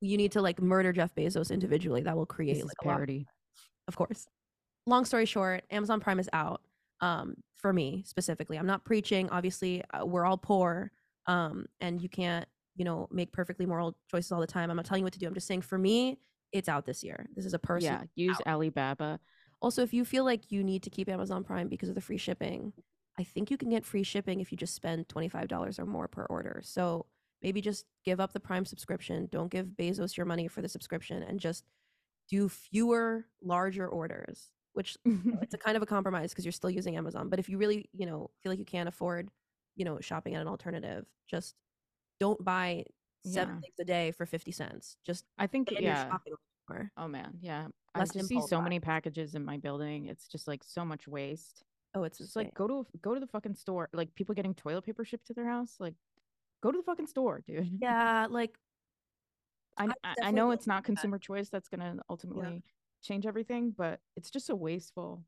[0.04, 2.02] you need to like murder Jeff Bezos individually.
[2.02, 3.26] That will create This like parody.
[3.88, 4.28] of course.
[4.86, 6.62] Long story short, Amazon Prime is out.
[7.00, 9.30] Um, for me specifically, I'm not preaching.
[9.30, 10.92] Obviously, uh, we're all poor,
[11.28, 14.70] um, and you can't, you know, make perfectly moral choices all the time.
[14.70, 15.28] I'm not telling you what to do.
[15.28, 16.20] I'm just saying, for me,
[16.52, 17.28] it's out this year.
[17.36, 17.94] This is a person.
[17.94, 19.20] Yeah, use Alibaba.
[19.62, 22.18] Also, if you feel like you need to keep Amazon Prime because of the free
[22.18, 22.74] shipping,
[23.18, 26.26] I think you can get free shipping if you just spend $25 or more per
[26.26, 26.62] order.
[26.64, 27.06] So
[27.44, 29.28] maybe just give up the Prime subscription.
[29.32, 31.66] Don't give Bezos your money for the subscription and just
[32.30, 36.52] do fewer, larger orders, which you know, it's a kind of a compromise because you're
[36.54, 37.30] still using Amazon.
[37.30, 39.30] But if you really, you know, feel like you can't afford,
[39.76, 41.54] you know, shopping at an alternative, just
[42.20, 42.86] don't buy
[43.26, 43.62] seven Yeah.
[43.62, 44.98] things a day for 50 cents.
[45.06, 46.10] Just I think yeah.
[46.98, 47.68] Oh man, yeah.
[47.94, 50.08] I just see so many packages in my building.
[50.08, 51.64] It's just like so much waste.
[51.94, 53.90] Oh, it's just like go to go to the fucking store.
[53.94, 55.76] Like people getting toilet paper shipped to their house.
[55.80, 55.94] Like
[56.64, 57.70] go to the fucking store, dude.
[57.82, 58.58] Yeah, like
[59.78, 60.86] I, I, I know it's not of that.
[60.86, 62.64] consumer choice that's gonna ultimately
[63.04, 65.24] change everything, but it's just so wasteful.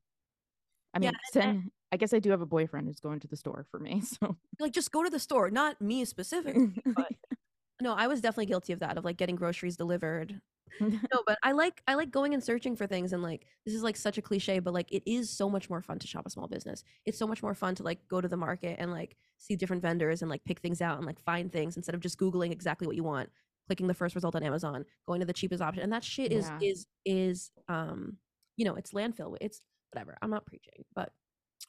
[0.93, 3.27] I Yeah, mean, and- send, I guess I do have a boyfriend who's going to
[3.27, 7.11] the store for me, so like just go to the store not me specifically but
[7.81, 10.39] no i was definitely guilty of that of like getting groceries delivered
[10.79, 13.83] no, but I like I like going and searching for things and like this is
[13.83, 16.29] like such a cliche, but like it is so much more fun to shop a
[16.29, 16.83] small business.
[17.05, 19.81] It's so much more fun to like go to the market and like see different
[19.81, 22.87] vendors and like pick things out and like find things instead of just googling exactly
[22.87, 23.29] what you want,
[23.67, 25.83] clicking the first result on Amazon, going to the cheapest option.
[25.83, 26.59] And that shit is Yeah.
[26.61, 28.17] is is um
[28.57, 29.37] you know, it's landfill.
[29.41, 30.17] It's whatever.
[30.21, 31.11] I'm not preaching, but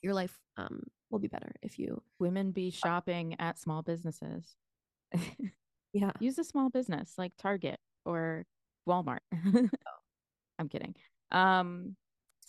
[0.03, 4.57] your life um will be better if you Women be shopping at small businesses.
[5.93, 6.13] yeah.
[6.21, 8.45] Use a small business like Target or
[8.87, 9.19] Walmart.
[10.59, 10.95] I'm kidding.
[11.31, 11.97] Um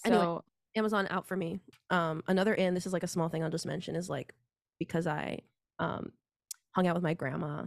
[0.06, 0.40] so Anyway,
[0.78, 1.60] Amazon out for me.
[1.90, 2.74] Um, another in.
[2.74, 4.34] This is like a small thing I'll just mention is like
[4.80, 5.40] because I
[5.80, 6.12] um
[6.72, 7.64] hung out with my grandma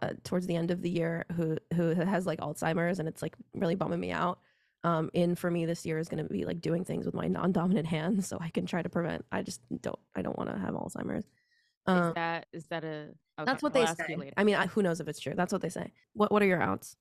[0.00, 3.36] uh, towards the end of the year who who has like Alzheimer's and it's like
[3.54, 4.38] really bumming me out.
[4.84, 7.28] Um, in for me this year is going to be like doing things with my
[7.28, 9.24] non-dominant hand so I can try to prevent.
[9.30, 9.98] I just don't.
[10.16, 11.24] I don't want to have Alzheimer's.
[11.86, 12.86] Um, is that is that a
[13.38, 14.32] okay, that's what I'll they say.
[14.36, 15.34] I mean, I, who knows if it's true?
[15.36, 15.92] That's what they say.
[16.14, 16.96] What What are your outs?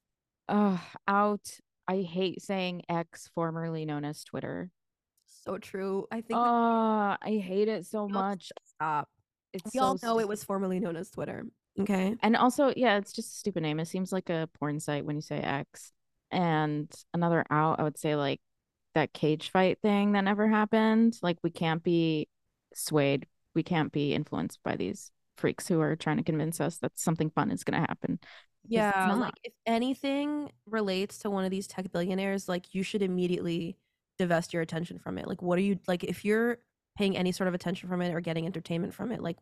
[0.48, 0.78] Uh,
[1.08, 1.50] out.
[1.88, 4.70] I hate saying X, formerly known as Twitter.
[5.44, 6.08] So true.
[6.12, 6.40] I think.
[6.40, 8.52] Oh, I hate it so much.
[8.66, 9.10] Stop.
[9.54, 11.46] It's we all so know it was formerly known as Twitter.
[11.80, 12.16] Okay.
[12.22, 13.80] And also, yeah, it's just a stupid name.
[13.80, 15.92] It seems like a porn site when you say X.
[16.32, 18.40] And another out, I would say like
[18.94, 21.18] that cage fight thing that never happened.
[21.22, 22.28] Like we can't be
[22.74, 23.28] swayed.
[23.54, 27.30] We can't be influenced by these freaks who are trying to convince us that something
[27.32, 28.20] fun is going to happen.
[28.68, 33.78] Yeah, like if anything relates to one of these tech billionaires, like you should immediately
[34.18, 35.28] divest your attention from it.
[35.28, 36.60] Like, what are you like if you're
[36.98, 39.22] paying any sort of attention from it or getting entertainment from it?
[39.22, 39.38] Like,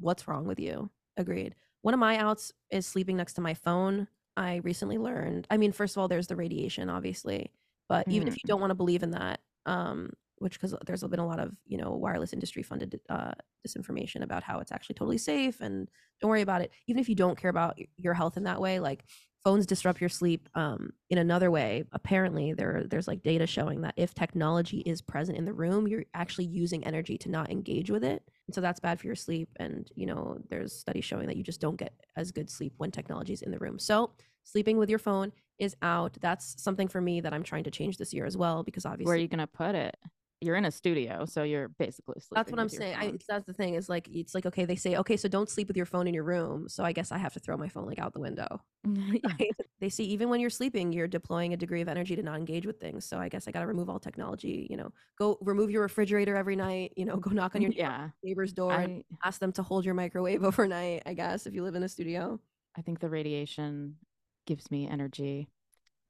[0.00, 0.90] what's wrong with you?
[1.16, 1.54] Agreed.
[1.82, 4.08] One of my outs is sleeping next to my phone.
[4.36, 5.46] I recently learned.
[5.50, 7.52] I mean, first of all, there's the radiation, obviously,
[7.88, 11.20] but even if you don't want to believe in that, um, which because there's been
[11.20, 13.32] a lot of you know wireless industry funded uh,
[13.66, 15.88] disinformation about how it's actually totally safe and
[16.20, 16.72] don't worry about it.
[16.86, 19.04] Even if you don't care about your health in that way, like
[19.44, 21.84] phones disrupt your sleep um, in another way.
[21.92, 26.04] Apparently, there there's like data showing that if technology is present in the room, you're
[26.14, 29.48] actually using energy to not engage with it, and so that's bad for your sleep.
[29.56, 32.90] And you know, there's studies showing that you just don't get as good sleep when
[32.90, 33.78] technology is in the room.
[33.78, 34.12] So
[34.44, 36.16] sleeping with your phone is out.
[36.20, 39.06] That's something for me that I'm trying to change this year as well because obviously
[39.06, 39.96] Where are you going to put it?
[40.44, 42.34] You're in a studio, so you're basically sleeping.
[42.36, 42.96] that's what I'm saying.
[42.98, 45.68] I, that's the thing is like it's like okay, they say okay, so don't sleep
[45.68, 46.68] with your phone in your room.
[46.68, 48.60] So I guess I have to throw my phone like out the window.
[49.80, 52.66] They see even when you're sleeping, you're deploying a degree of energy to not engage
[52.66, 53.04] with things.
[53.04, 54.66] So I guess I got to remove all technology.
[54.70, 56.92] You know, go remove your refrigerator every night.
[56.96, 58.10] You know, go knock on your mm, Yeah.
[58.22, 61.02] neighbor's door and ask them to hold your microwave overnight.
[61.06, 62.40] I guess if you live in a studio.
[62.76, 63.96] I think the radiation
[64.46, 65.48] gives me energy.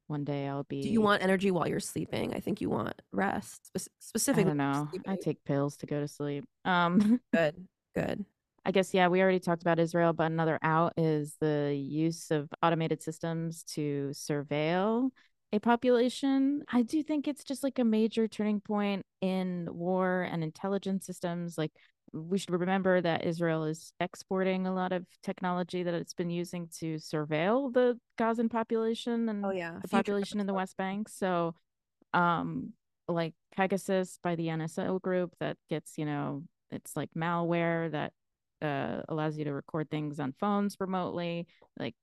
[0.07, 0.81] One day I'll be.
[0.81, 2.33] Do you want energy while you're sleeping?
[2.33, 3.71] I think you want rest.
[3.75, 4.89] I specifically, don't know.
[5.07, 6.45] I take pills to go to sleep.
[6.63, 8.25] Um, good, good.
[8.65, 12.49] I guess yeah, we already talked about Israel, but another out is the use of
[12.63, 15.11] automated systems to surveil
[15.51, 16.63] a population.
[16.71, 21.57] I do think it's just like a major turning point in war and intelligence systems.
[21.57, 21.71] Like
[22.15, 26.67] we should remember that Israel is exporting a lot of technology that it's been using
[26.79, 31.09] to surveil the Gazan population and Oh yeah, the population in the West Bank.
[31.09, 31.55] So,
[32.13, 32.73] um,
[33.07, 38.13] like Pegasus by the NSO group that gets, you know, it's like malware that
[38.61, 41.47] uh, allows you to record things on phones remotely.
[41.77, 41.95] Like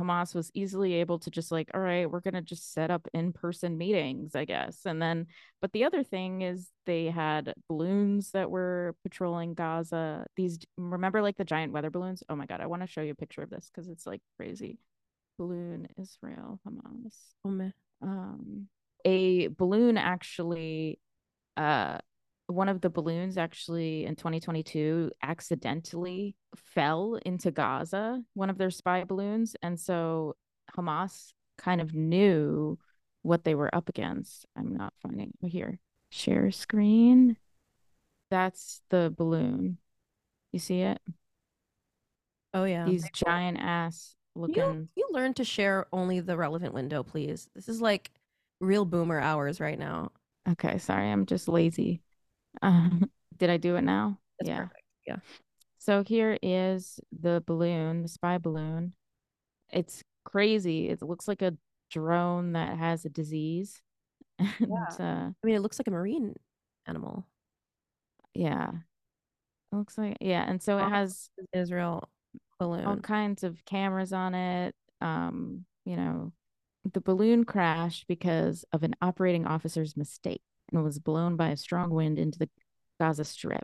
[0.00, 3.76] Hamas was easily able to just like, all right, we're gonna just set up in-person
[3.76, 4.84] meetings, I guess.
[4.84, 5.26] And then,
[5.60, 10.26] but the other thing is they had balloons that were patrolling Gaza.
[10.36, 12.22] These remember like the giant weather balloons?
[12.28, 14.22] Oh my god, I want to show you a picture of this because it's like
[14.36, 14.78] crazy.
[15.38, 18.68] Balloon Israel Hamas Oh um
[19.04, 20.98] a balloon actually
[21.56, 21.98] uh
[22.52, 29.04] one of the balloons actually in 2022 accidentally fell into Gaza, one of their spy
[29.04, 29.56] balloons.
[29.62, 30.36] And so
[30.76, 32.78] Hamas kind of knew
[33.22, 34.46] what they were up against.
[34.56, 35.78] I'm not finding here.
[36.10, 37.36] Share screen.
[38.30, 39.78] That's the balloon.
[40.52, 41.00] You see it?
[42.54, 42.84] Oh yeah.
[42.84, 44.56] These giant ass looking.
[44.56, 47.48] You, you learn to share only the relevant window, please.
[47.54, 48.10] This is like
[48.60, 50.12] real boomer hours right now.
[50.48, 52.02] Okay, sorry, I'm just lazy.
[52.60, 54.18] Um, did I do it now?
[54.38, 54.58] That's yeah.
[54.58, 54.82] perfect.
[55.06, 55.16] Yeah.
[55.78, 58.92] So here is the balloon, the spy balloon.
[59.72, 60.88] It's crazy.
[60.88, 61.56] It looks like a
[61.90, 63.80] drone that has a disease.
[64.60, 66.34] And uh, I mean, it looks like a marine
[66.86, 67.26] animal.
[68.34, 68.70] yeah.
[69.72, 72.08] It looks like yeah, and so it has Israel
[72.58, 72.84] balloon.
[72.84, 74.74] all kinds of cameras on it.
[75.00, 76.32] Um, you know,
[76.92, 81.90] the balloon crashed because of an operating officer's mistake and was blown by a strong
[81.90, 82.48] wind into the
[83.00, 83.62] Gaza Strip.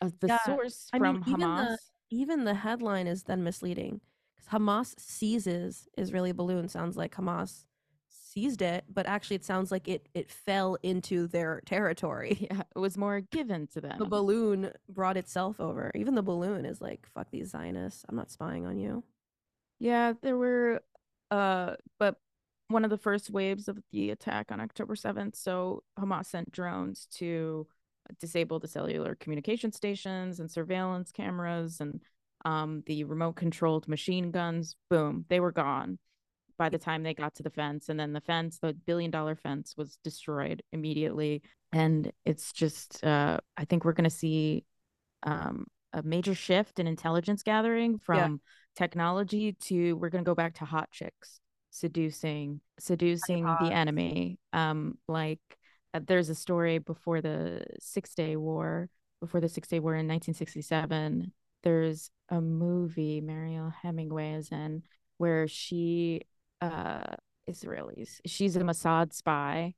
[0.00, 1.56] Uh, the Yeah, source I from mean, even Hamas.
[1.56, 1.78] the
[2.10, 4.00] even the headline is then misleading
[4.36, 7.66] because Hamas seizes Israeli balloon sounds like Hamas
[8.08, 12.38] seized it, but actually it sounds like it it fell into their territory.
[12.50, 13.98] Yeah, it was more given to them.
[13.98, 15.90] The balloon brought itself over.
[15.94, 18.04] Even the balloon is like, fuck these Zionists.
[18.08, 19.02] I'm not spying on you.
[19.78, 20.82] Yeah, there were
[21.30, 22.16] uh but
[22.68, 27.06] one of the first waves of the attack on October 7th, so Hamas sent drones
[27.12, 27.66] to
[28.20, 32.00] disable the cellular communication stations and surveillance cameras and
[32.44, 34.76] um the remote controlled machine guns.
[34.88, 35.98] Boom, they were gone
[36.56, 37.88] by the time they got to the fence.
[37.88, 41.42] And then the fence, the billion dollar fence was destroyed immediately.
[41.72, 44.64] And it's just uh I think we're going to see
[45.22, 48.40] um a major shift in intelligence gathering from
[48.76, 54.96] technology to we're going to go back to hot chicks seducing seducing the enemy um
[55.06, 55.40] like
[55.94, 58.88] uh, there's a story before the six day war
[59.20, 64.82] before the six day war in 1967 there's a movie mariel hemingway is in
[65.18, 66.22] where she
[66.60, 67.02] uh
[67.48, 69.74] israelis she's a mossad spy.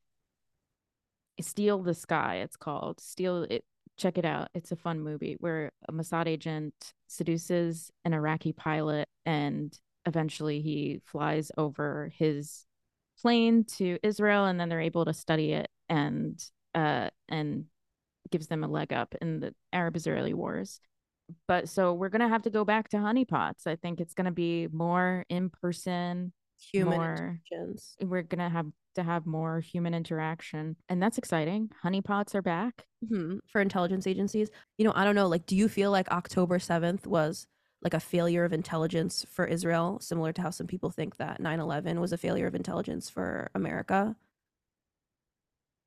[1.40, 3.00] Steal the sky it's called.
[3.00, 3.64] Steal it
[3.96, 4.48] check it out.
[4.54, 6.74] It's a fun movie where a mossad agent
[7.06, 12.64] seduces an iraqi pilot and eventually he flies over his
[13.20, 16.42] plane to israel and then they're able to study it and
[16.74, 17.66] uh and
[18.30, 20.80] gives them a leg up in the arab israeli wars
[21.46, 24.68] but so we're gonna have to go back to honeypots i think it's gonna be
[24.72, 26.32] more in person
[26.72, 27.96] Human more intelligence.
[28.02, 33.38] we're gonna have to have more human interaction and that's exciting honeypots are back hmm
[33.50, 34.48] for intelligence agencies.
[34.78, 35.26] You know, I don't know.
[35.26, 37.46] Like, do you feel like October 7th was
[37.82, 41.60] like a failure of intelligence for Israel, similar to how some people think that 9
[41.60, 44.16] 11 was a failure of intelligence for America?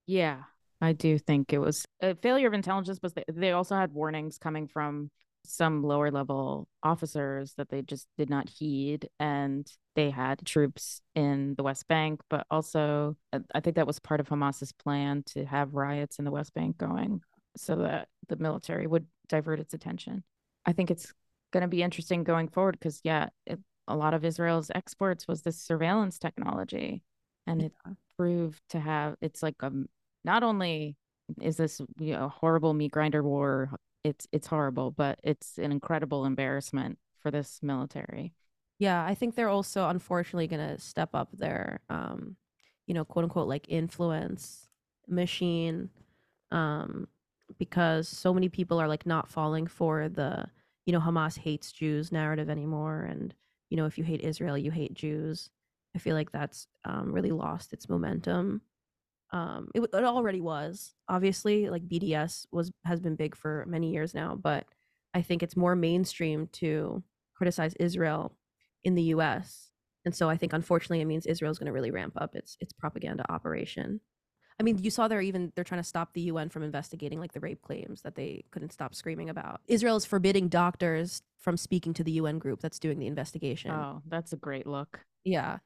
[0.06, 0.44] Yeah,
[0.82, 4.38] I do think it was a failure of intelligence, but they, they also had warnings
[4.38, 5.12] coming from
[5.46, 9.10] some lower level officers that they just did not heed.
[9.20, 14.00] And they had troops in the West Bank, but also uh, I think that was
[14.00, 17.22] part of Hamas's plan to have riots in the West Bank going
[17.56, 20.24] so that the military would divert its attention.
[20.66, 21.14] I think it's
[21.54, 25.44] going to be interesting going forward because, yeah, it, a lot of Israel's exports was
[25.44, 27.04] this surveillance technology.
[27.48, 27.74] And it
[28.18, 29.88] proved to have, it's like um,
[30.26, 30.98] not only
[31.42, 33.72] is this you know horrible meat grinder war
[34.04, 38.34] it's it's horrible but it's an incredible embarrassment for this military
[38.80, 42.36] Yeah, I think they're also unfortunately going to step up their, um,
[42.88, 44.68] you know, quote unquote, like influence
[45.08, 45.90] machine,
[46.52, 47.08] um,
[47.60, 50.48] because so many people are like not falling for the,
[50.86, 53.34] you know, Hamas hates Jews narrative anymore, and
[53.70, 55.50] you know, if you hate Israel, you hate Jews.
[55.96, 58.62] I feel like that's um, really lost its momentum.
[59.32, 64.14] Um, it, it already was obviously like BDS was has been big for many years
[64.14, 64.66] now, but
[65.14, 67.04] I think it's more mainstream to
[67.36, 68.36] criticize Israel
[68.84, 69.72] in the U.S.
[70.06, 72.74] And so I think unfortunately it means Israel's going to really ramp up its its
[72.74, 74.02] propaganda operation.
[74.60, 77.34] I mean, you saw they're even they're trying to stop the UN from investigating like
[77.34, 79.62] the rape claims that they couldn't stop screaming about.
[79.68, 83.72] Israel is forbidding doctors from speaking to the UN group that's doing the investigation.
[83.72, 85.58] oh that's a great look Yeah.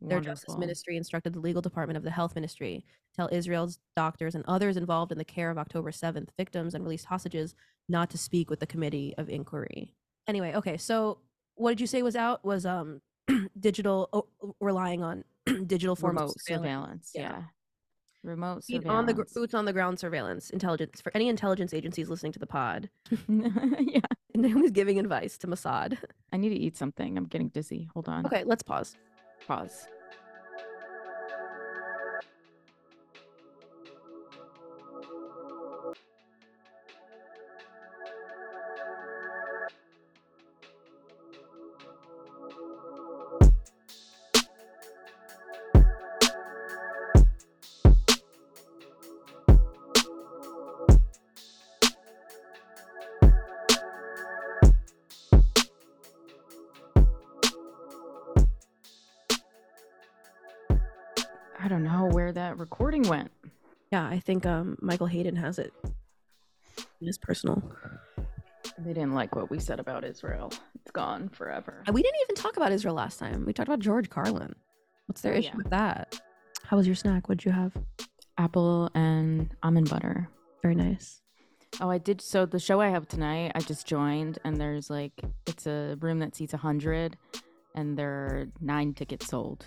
[0.00, 0.60] Their justice Wonderful.
[0.60, 4.76] ministry instructed the legal department of the health ministry to tell Israel's doctors and others
[4.76, 7.54] involved in the care of October 7th victims and released hostages
[7.88, 9.94] not to speak with the committee of inquiry.
[10.26, 11.18] Anyway, okay, so
[11.54, 12.44] what did you say was out?
[12.44, 13.00] Was um
[13.60, 14.26] digital oh,
[14.60, 15.24] relying on
[15.66, 17.12] digital forms remote of surveillance.
[17.12, 17.42] surveillance yeah,
[18.24, 22.32] remote on the gr- boots on the ground surveillance intelligence for any intelligence agencies listening
[22.32, 22.88] to the pod.
[23.28, 24.00] yeah
[24.34, 25.98] and Naomi's giving advice to Mossad.
[26.32, 28.96] i need to eat something i'm getting dizzy hold on Okay, let's pause.
[29.46, 29.86] pause
[64.24, 65.72] think um Michael Hayden has it
[67.00, 67.62] in his personal.
[68.78, 72.56] they didn't like what we said about israel it's gone forever We didn't even talk
[72.56, 73.44] about Israel last time.
[73.46, 74.54] We talked about George Carlin.
[75.06, 75.56] What's their Oh, issue yeah.
[75.56, 76.20] with that?
[76.62, 77.28] How was your snack?
[77.28, 77.72] What'd you have?
[78.36, 80.28] apple and almond butter
[80.62, 81.20] Very nice.
[81.80, 82.20] Oh, I did.
[82.20, 85.12] So the show I have tonight, I just joined, and there's like
[85.46, 87.16] it's a room that seats a hundred,
[87.76, 89.66] and there are nine tickets sold.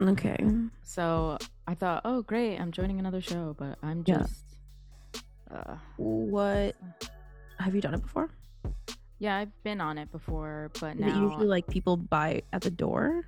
[0.00, 0.38] Okay.
[0.82, 1.36] So
[1.70, 4.18] I thought, oh great, I'm joining another show, but I'm Yeah.
[4.18, 4.44] just,
[5.52, 6.74] uh, What
[7.60, 8.28] have you done it before?
[9.20, 12.62] yeah, I've been on it before, but Is it now usually like people buy at
[12.62, 13.24] the door?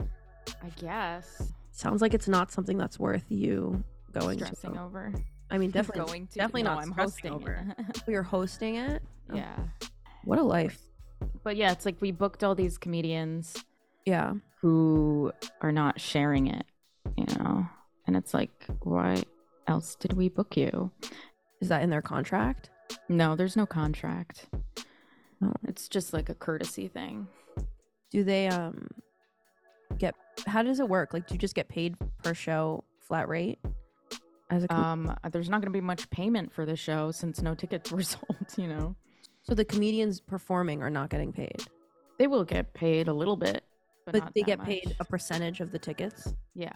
[0.00, 1.52] I guess.
[1.72, 4.80] Sounds like it's not something that's worth you going Stressing to.
[4.84, 5.12] over.
[5.50, 7.66] I mean, definitely, Going to- definitely no, not I'm hosting over.
[7.78, 7.86] it.
[8.08, 9.02] Oh, You're hosting it.
[9.30, 9.56] Oh, Yeah.
[10.24, 10.80] What a life.
[11.44, 13.62] But yeah, it's like we booked all these comedians
[14.06, 14.32] Yeah.
[14.62, 16.64] who are not sharing it,
[17.16, 17.66] you know?
[18.06, 19.22] And it's like, why
[19.66, 20.90] else did we book you?
[21.60, 22.70] Is that in their contract?
[23.08, 24.46] No, there's no contract.
[25.42, 25.52] Oh.
[25.66, 27.28] It's just like a courtesy thing.
[28.10, 28.88] Do they um
[29.98, 30.14] get?
[30.46, 31.12] How does it work?
[31.12, 33.58] Like, do you just get paid per show, flat rate?
[34.50, 37.42] As a com- Um, there's not going to be much payment for the show since
[37.42, 38.96] no tickets were sold, you know?
[39.42, 41.62] so the comedians performing are not getting paid,
[42.18, 43.64] They will get paid a little bit,
[44.12, 46.32] but, but they get paid a percentage of the tickets.
[46.54, 46.72] Yeah.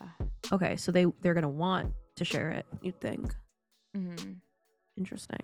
[0.52, 2.66] Okay, so they they're gonna want to share it.
[2.82, 3.34] You'd think.
[3.96, 4.32] Mm-hmm.
[4.96, 5.40] Interesting.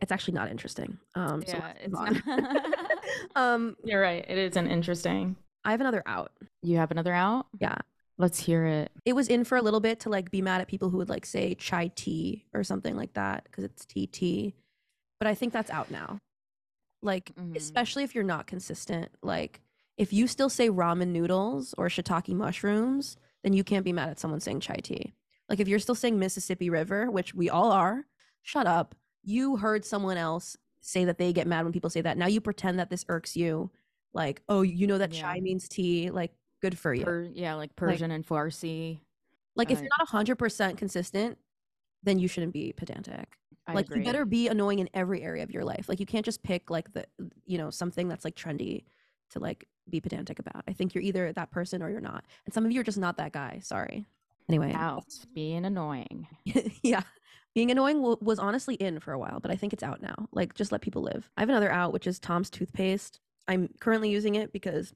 [0.00, 0.98] It's actually not interesting.
[1.14, 2.64] Um, Yeah, let's it's not.
[3.36, 4.24] um, You're right.
[4.26, 5.36] It isn't interesting.
[5.64, 6.32] I have another out.
[6.62, 7.46] You have another out?
[7.60, 7.76] Yeah.
[8.16, 8.92] Let's hear it.
[9.04, 11.08] It was in for a little bit to like be mad at people who would
[11.08, 14.54] like say chai tea or something like that because it's TT.
[15.20, 16.18] But I think that's out now.
[17.02, 17.56] Like, Mhm.
[17.56, 19.10] especially if you're not consistent.
[19.22, 19.60] Like,
[19.96, 24.18] if you still say ramen noodles or shiitake mushrooms, then you can't be mad at
[24.18, 25.14] someone saying chai tea.
[25.48, 28.06] Like, if you're still saying Mississippi River, which we all are,
[28.42, 28.94] shut up.
[29.22, 32.18] You heard someone else say that they get mad when people say that.
[32.18, 33.70] Now you pretend that this irks you.
[34.12, 36.10] Like, oh, you know that chai means tea.
[36.10, 37.04] Like, good for you.
[37.04, 39.00] Per- yeah, like Persian and Farsi.
[39.56, 41.38] Like if you're not hundred percent consistent,
[42.02, 43.38] then you shouldn't be pedantic.
[43.66, 44.00] I like agree.
[44.00, 45.88] you better be annoying in every area of your life.
[45.88, 47.06] Like you can't just pick like the
[47.46, 48.84] you know something that's like trendy
[49.34, 50.64] to like be pedantic about.
[50.66, 52.24] I think you're either that person or you're not.
[52.46, 53.60] And some of you are just not that guy.
[53.62, 54.06] Sorry.
[54.48, 56.26] Anyway, out being annoying.
[56.82, 57.02] yeah.
[57.54, 60.28] Being annoying w- was honestly in for a while, but I think it's out now.
[60.32, 61.30] Like, just let people live.
[61.36, 63.20] I have another out, which is Tom's toothpaste.
[63.46, 64.92] I'm currently using it because,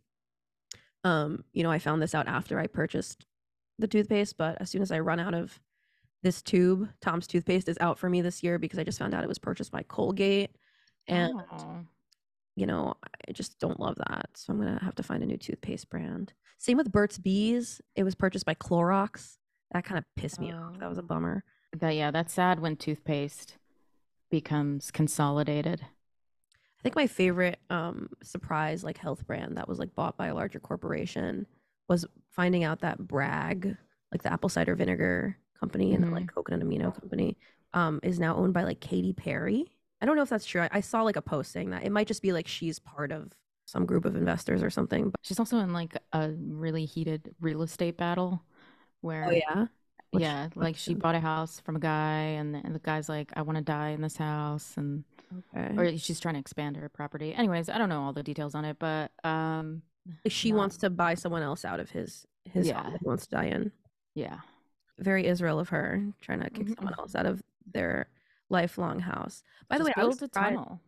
[1.04, 3.26] um, you know, I found this out after I purchased
[3.78, 4.36] the toothpaste.
[4.36, 5.60] But as soon as I run out of
[6.22, 9.22] this tube, Tom's toothpaste is out for me this year because I just found out
[9.22, 10.50] it was purchased by Colgate,
[11.06, 11.86] and Oh.
[12.58, 14.30] You know, I just don't love that.
[14.34, 16.32] So I'm gonna have to find a new toothpaste brand.
[16.58, 17.80] Same with Burt's Bees.
[17.94, 19.36] It was purchased by Clorox.
[19.72, 20.78] That kind of pissed me off.
[20.80, 21.44] That was a bummer.
[21.76, 23.58] That yeah, that's sad when toothpaste
[24.30, 25.82] becomes consolidated.
[25.82, 30.34] I think my favorite um surprise like health brand that was like bought by a
[30.34, 31.46] larger corporation
[31.88, 33.76] was finding out that Bragg,
[34.12, 37.36] like the apple cider vinegar company and the like coconut amino company,
[37.74, 39.66] um, is now owned by like Katy Perry.
[40.00, 40.62] I don't know if that's true.
[40.62, 41.84] I, I saw like a post saying that.
[41.84, 43.32] It might just be like she's part of
[43.64, 45.10] some group of investors or something.
[45.10, 48.42] But She's also in like a really heated real estate battle
[49.00, 49.66] where oh yeah.
[50.10, 53.10] Which- yeah, like she bought a house from a guy and the, and the guy's
[53.10, 55.04] like I want to die in this house and
[55.54, 55.74] Okay.
[55.76, 57.34] or she's trying to expand her property.
[57.34, 59.82] Anyways, I don't know all the details on it, but um
[60.26, 62.88] she wants to buy someone else out of his his Yeah.
[62.92, 63.70] he wants to die in.
[64.14, 64.38] yeah.
[64.98, 66.74] Very Israel of her trying to kick Mm-hmm.
[66.76, 68.08] someone else out of their
[68.48, 69.42] lifelong house.
[69.68, 70.80] By the way, Just I was build a tunnel.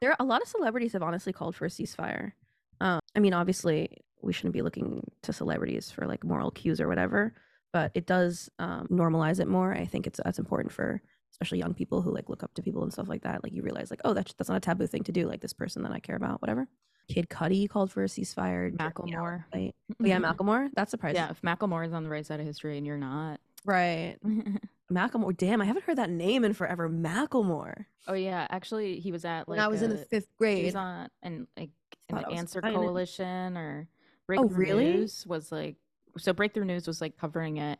[0.00, 2.32] There are a lot of celebrities have honestly called for a ceasefire.
[2.80, 6.88] Um, I mean, obviously, we shouldn't be looking to celebrities for like moral cues or
[6.88, 7.34] whatever,
[7.72, 9.72] but it does um, normalize it more.
[9.72, 11.00] I think it's that's important for
[11.32, 13.42] especially young people who like look up to people and stuff like that.
[13.42, 15.26] Like you realize like, oh, that's that's not a taboo thing to do.
[15.26, 16.68] Like this person that I care about, whatever.
[17.08, 18.74] Kid Cudi called for a ceasefire.
[18.76, 19.44] Macklemore.
[19.54, 19.70] Oh,
[20.00, 20.70] yeah, Macklemore.
[20.74, 21.16] That's surprising.
[21.16, 23.40] Yeah, if Macklemore is on the right side of history and you're not.
[23.64, 24.16] Right.
[24.92, 25.36] Macklemore.
[25.36, 26.88] Damn, I haven't heard that name in forever.
[26.88, 27.86] Macklemore.
[28.08, 30.36] Oh yeah, actually he was at like When I was in the a- fifth He
[30.38, 30.64] grade.
[30.66, 31.70] was on and like
[32.08, 32.80] in thought the I was Answer finding.
[32.80, 34.92] Coalition or Oh, Breakthrough really?
[34.94, 35.76] News was like
[36.18, 37.78] so Breakthrough News was like covering it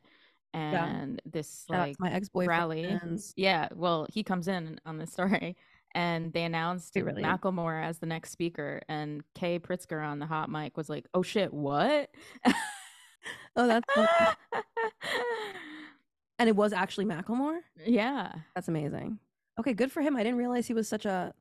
[0.54, 0.84] Yeah.
[0.84, 2.84] and this Shout out to like my ex-boyfriend rally.
[2.98, 3.32] friends.
[3.36, 5.56] Yeah, well he comes in on this story
[5.94, 7.22] and they announced Wait, really?
[7.22, 11.22] Macklemore as the next speaker and Kei Pritsker on the hot mic was like, "Oh
[11.22, 12.10] shit, what?"
[13.56, 14.08] Oh, that's funny.
[16.38, 17.58] and it was actually Macklemore.
[17.84, 18.32] yeah.
[18.54, 19.18] That's amazing.
[19.58, 20.16] Okay, good for him.
[20.16, 21.32] I didn't realize he was such a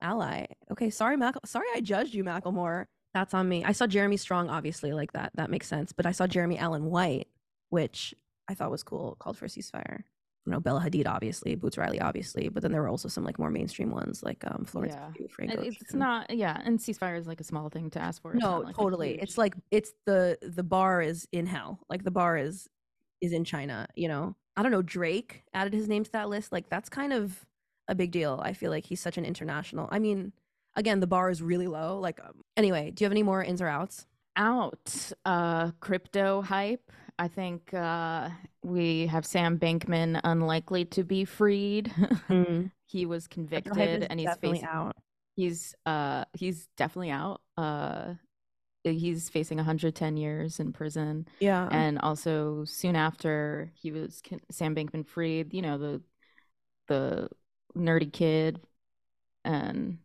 [0.00, 0.46] ally.
[0.70, 1.34] Okay, sorry, Mac.
[1.44, 2.86] Sorry, I judged you, Macklemore.
[3.14, 3.64] That's on me.
[3.64, 5.32] I saw Jeremy Strong, obviously, like that.
[5.34, 5.92] That makes sense.
[5.92, 7.28] But I saw Jeremy Allen White,
[7.70, 8.14] which
[8.48, 9.16] I thought was cool.
[9.18, 10.02] Called for a ceasefire.
[10.44, 13.36] You know, Bella Hadid, obviously, Boots Riley, obviously, but then there were also some like
[13.38, 15.08] more mainstream ones, like um, Florence Yeah.
[15.16, 15.28] Pugh,
[15.80, 18.32] It's not yeah, and ceasefire is like a small thing to ask for.
[18.32, 21.80] It's no not, like, totally huge- it's like it's the the bar is in hell
[21.90, 22.68] like the bar is
[23.20, 24.34] is in china you know?
[24.56, 27.44] I don't know drake added his name to that list like that's kind of
[27.88, 28.40] a big deal.
[28.42, 30.32] I feel like he's such an international i mean
[30.74, 33.62] again the bar is really low like um, anyway do you have any more ins
[33.62, 34.06] or outs?
[34.36, 36.90] Out uh crypto hype.
[37.18, 38.28] I think uh
[38.62, 41.92] we have sam bankman unlikely to be freed.
[42.28, 42.70] Mm.
[42.86, 44.96] he was convicted and he's facing out.
[45.36, 47.40] he's uh he's definitely out.
[47.56, 48.14] Uh
[48.92, 51.26] he's facing 110 years in prison.
[51.40, 51.68] Yeah.
[51.70, 56.02] And also soon after he was Sam Bankman Fried, you know, the
[56.88, 57.28] the
[57.76, 58.60] nerdy kid
[59.44, 59.98] and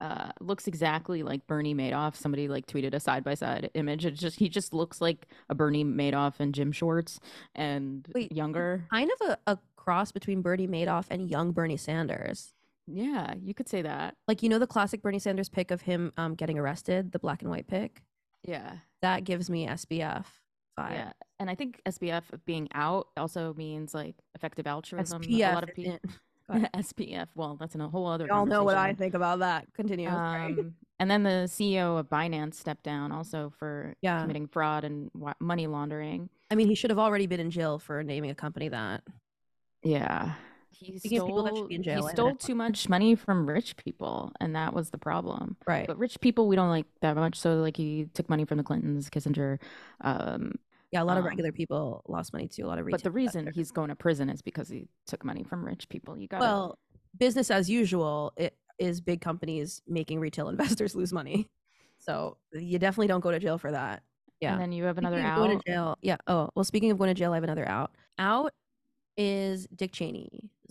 [0.00, 2.16] uh, looks exactly like Bernie Madoff.
[2.16, 4.04] Somebody like tweeted a side by side image.
[4.04, 7.20] It's just he just looks like a Bernie Madoff in gym shorts
[7.54, 8.84] and Wait, younger.
[8.90, 12.52] Kind of a, a cross between Bernie Madoff and young Bernie Sanders.
[12.86, 14.16] Yeah, you could say that.
[14.26, 17.42] Like you know the classic Bernie Sanders pic of him um, getting arrested, the black
[17.42, 18.02] and white pic.
[18.44, 20.24] Yeah, that gives me SBF
[20.78, 20.90] vibe.
[20.90, 25.22] Yeah, and I think SBF being out also means like effective altruism.
[25.22, 25.98] SPF a lot of people.
[26.50, 27.28] SPF.
[27.34, 28.26] Well, that's a whole other.
[28.26, 29.72] Y'all know what I think about that.
[29.74, 30.08] Continue.
[30.08, 34.20] Um, and then the CEO of Binance stepped down also for Yeah.
[34.20, 35.10] committing fraud and
[35.40, 36.28] money laundering.
[36.50, 39.02] I mean, he should have already been in jail for naming a company that.
[39.82, 40.34] Yeah.
[40.72, 43.48] He Speaking of people that should stole, in jail, he stole too much money from
[43.48, 45.56] rich people, and that was the problem.
[45.66, 45.86] Right.
[45.86, 47.38] But rich people we don't like that much.
[47.38, 49.58] So like he took money from the Clintons, Kissinger.
[50.00, 50.52] Um,
[50.90, 52.66] Yeah, a lot of um, regular people lost money too.
[52.66, 52.98] A lot of retail.
[52.98, 56.18] But the reason he's going to prison is because he took money from rich people.
[56.18, 56.78] You got well,
[57.18, 61.48] business as usual it is big companies making retail investors lose money.
[61.98, 64.02] So you definitely don't go to jail for that.
[64.40, 64.52] Yeah.
[64.52, 65.64] And then you have another Speaking of going out.
[65.64, 65.98] to jail.
[66.02, 66.16] Yeah.
[66.26, 67.92] Oh, well, speaking of going to jail, I have another out.
[68.18, 68.52] Out
[69.16, 69.92] is Dick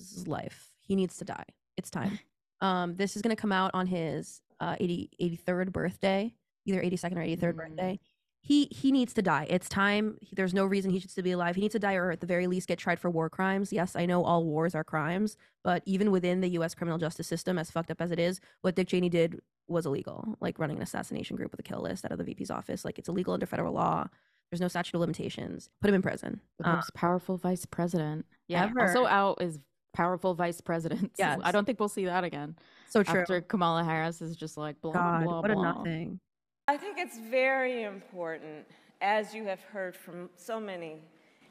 [0.09, 0.71] Cheney's life.
[0.79, 1.45] He needs to die.
[1.77, 2.19] It's time.
[2.63, 5.09] Um, this is going to come out on his uh, 80,
[5.47, 6.31] 83rd birthday,
[6.67, 7.99] either 82nd or 83rd birthday.
[8.41, 9.47] He he needs to die.
[9.49, 10.19] It's time.
[10.21, 11.55] He- There's no reason he should still be alive.
[11.55, 13.73] He needs to die, or at the very least, get tried for war crimes.
[13.73, 16.75] Yes, I know all wars are crimes, but even within the U.S.
[16.75, 20.37] criminal justice system, as fucked up as it is, what Dick Cheney did was illegal.
[20.39, 22.85] Like running an assassination group with a kill list out of the VP's office.
[22.85, 24.07] Like it's illegal under federal law.
[24.51, 25.69] There's no statute of limitations.
[25.81, 26.41] Put him in prison.
[26.59, 28.27] the most powerful vice president.
[28.47, 28.65] Yeah.
[28.65, 28.81] Ever.
[28.81, 29.57] Also out is
[29.93, 31.15] powerful vice presidents.
[31.17, 31.39] Yes.
[31.43, 32.55] I don't think we'll see that again.
[32.89, 33.21] So true.
[33.21, 36.19] After Kamala Harris is just like blah God, blah what a nothing.
[36.67, 38.65] I think it's very important,
[39.01, 41.01] as you have heard from so many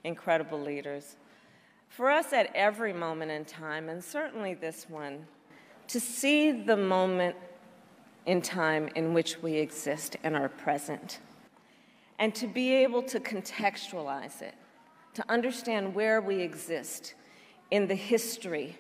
[0.05, 1.17] incredible leaders,
[1.89, 5.27] for us at every moment in time, and certainly this one,
[5.89, 7.35] to see the moment
[8.27, 11.19] in time in which we exist and are present,
[12.19, 14.55] and to be able to contextualize it,
[15.15, 17.15] to understand where we exist
[17.71, 18.77] in the history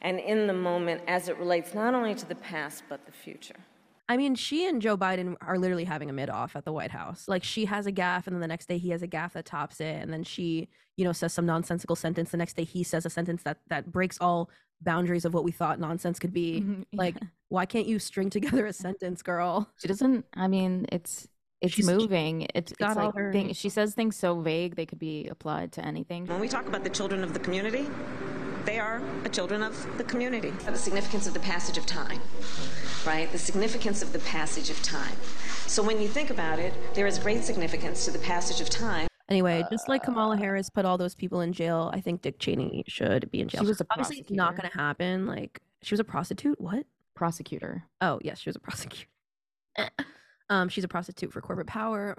[0.00, 3.56] and in the moment as it relates not only to the past but the future.
[4.08, 6.90] I mean, she and Joe Biden are literally having a mid off at the White
[6.90, 7.28] House.
[7.28, 9.44] Like she has a gaff, and then the next day he has a gaff that
[9.44, 12.30] tops it, and then she, you know, says some nonsensical sentence.
[12.30, 15.52] The next day he says a sentence that that breaks all boundaries of what we
[15.52, 16.60] thought nonsense could be.
[16.60, 16.82] Mm-hmm.
[16.92, 17.16] Like,
[17.50, 19.68] why can't you string together a sentence, girl?
[19.76, 20.24] She doesn't.
[20.34, 21.28] I mean, it's
[21.60, 22.48] it's She's- moving.
[22.52, 25.28] It's, got it's all like her- thing, she says things so vague they could be
[25.28, 26.26] applied to anything.
[26.26, 27.86] When we talk about the children of the community,
[28.64, 30.50] they are a children of the community.
[30.50, 32.20] The significance of the passage of time,
[33.06, 33.30] right?
[33.32, 35.16] The significance of the passage of time.
[35.66, 39.06] So when you think about it, there is great significance to the passage of time.
[39.28, 42.82] Anyway, just like Kamala Harris put all those people in jail, I think Dick Cheney
[42.88, 43.62] should be in jail.
[43.62, 45.26] She was a Obviously, it's not going to happen.
[45.26, 46.60] Like, she was a prostitute.
[46.60, 46.84] What?
[47.14, 47.84] Prosecutor.
[48.00, 49.06] Oh, yes, she was a prosecutor.
[50.50, 52.16] um, she's a prostitute for corporate power.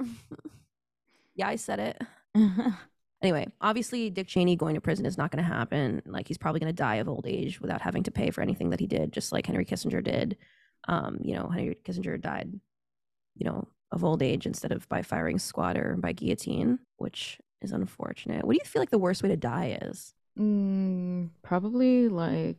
[1.35, 2.01] yeah, I said it.
[3.22, 6.01] Anyway, obviously, Dick Cheney going to prison is not going to happen.
[6.05, 8.72] Like, he's probably going to die of old age without having to pay for anything
[8.72, 10.38] that he did, just like Henry Kissinger did.
[10.88, 12.51] Um, you know, Henry Kissinger died,
[13.36, 17.72] you know, of old age instead of by firing squad or by guillotine, which is
[17.72, 18.43] unfortunate.
[18.43, 20.13] What do you feel like the worst way to die is?
[20.39, 22.57] Mm, probably like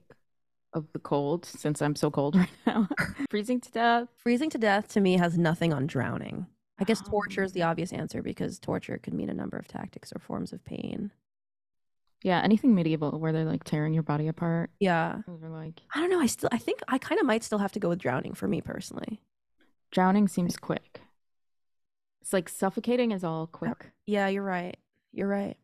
[0.74, 2.88] of the cold, since I'm so cold right now.
[3.30, 4.08] Freezing to death.
[4.16, 6.46] Freezing to death to me has nothing on drowning.
[6.82, 9.68] I guess torture um, is the obvious answer because torture could mean a number of
[9.68, 11.12] tactics or forms of pain.
[12.24, 14.70] Yeah, anything medieval where they're like tearing your body apart.
[14.80, 15.18] Yeah.
[15.28, 16.20] Like I don't know.
[16.20, 18.48] I still, I think I kind of might still have to go with drowning for
[18.48, 19.20] me personally.
[19.92, 21.00] drowning seems quick.
[22.20, 23.92] It's like suffocating is all quick.
[24.04, 24.76] Yeah, you're right.
[25.12, 25.56] You're right.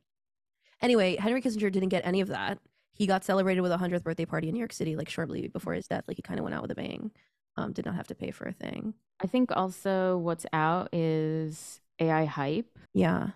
[0.80, 2.60] Anyway, Henry Kissinger didn't get any of that.
[2.92, 5.72] He got celebrated with a 100th birthday party in New York City, like shortly before
[5.72, 6.04] his death.
[6.06, 7.10] Like he kind of went out with a bang.
[7.58, 8.94] Um, did not have to pay for a thing.
[9.20, 12.78] I think also what's out is AI hype.
[12.94, 13.30] Yeah.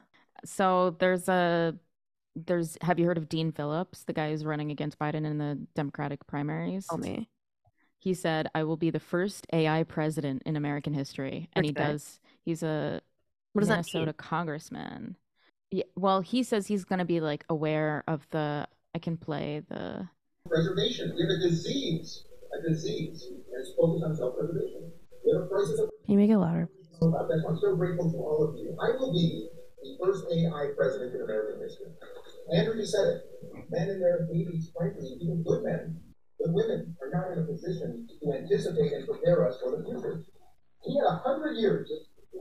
[0.44, 1.74] So there's a
[2.34, 5.58] there's have you heard of Dean Phillips, the guy who's running against Biden in the
[5.74, 6.86] Democratic primaries?
[6.88, 7.28] Tell me.
[7.98, 11.92] He said, "I will be the first AI president in American history," and he Okay.
[11.92, 12.20] does.
[12.44, 13.00] He's a
[13.52, 14.14] What does that Minnesota mean?
[14.14, 15.16] congressman.
[15.70, 18.66] Yeah, well, he says he's going to be like aware of the.
[18.94, 20.08] I can play the.
[20.48, 21.14] Preservation.
[21.16, 24.92] We have a disease, a disease, and it's focused on self-preservation.
[25.24, 26.68] We have a crisis of Can you make it louder?
[27.02, 27.42] about that.
[27.48, 28.76] I'm so grateful to all of you.
[28.78, 29.48] I will be
[29.82, 31.90] the first AI president in American history.
[32.54, 33.18] Andrew just said it.
[33.70, 35.98] Men in their 80s, frankly, even good men,
[36.38, 40.22] good women, are not in a position to anticipate and prepare us for the future.
[40.84, 41.90] He had a hundred years.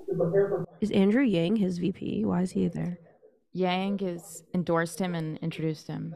[0.10, 2.26] to prepare for Is Andrew Yang his VP?
[2.26, 3.00] Why is he there?
[3.54, 6.16] Yang has endorsed him and introduced him.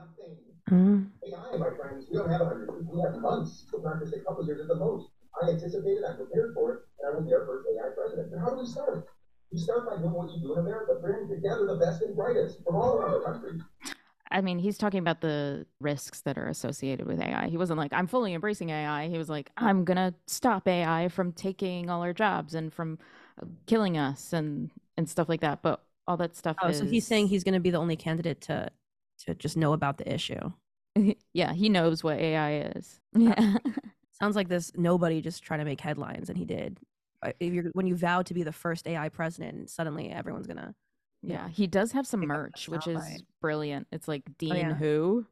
[0.72, 1.08] Mm.
[1.24, 2.06] AI, my friends.
[2.10, 2.86] We don't have a hundred years.
[2.90, 5.10] We have months, if not just a couple years at the most.
[5.42, 8.34] I anticipated, I'm prepared for it, and I will be our first AI president.
[8.34, 9.06] And how do we start?
[9.52, 12.64] You start by doing what you do in America, bringing together the best and brightest
[12.64, 13.60] from all around the country.
[14.32, 17.48] I mean, he's talking about the risks that are associated with AI.
[17.48, 19.08] He wasn't like, I'm fully embracing AI.
[19.08, 22.98] He was like, I'm going to stop AI from taking all our jobs and from
[23.42, 25.62] uh, killing us and, and stuff like that.
[25.62, 26.80] But all that stuff Oh, is.
[26.80, 28.70] so he's saying he's going to be the only candidate to
[29.26, 30.52] to just know about the issue.
[31.34, 33.00] yeah, he knows what AI is.
[33.16, 33.58] Yeah.
[34.12, 36.80] Sounds like this nobody just trying to make headlines, and he did.
[37.22, 40.74] Uh, If you're when you vow to be the first AI president, suddenly everyone's gonna.
[41.22, 43.88] Yeah, know, he does have some merch, which is brilliant.
[43.92, 44.74] It's like Dean Oh, yeah.
[44.74, 45.26] Who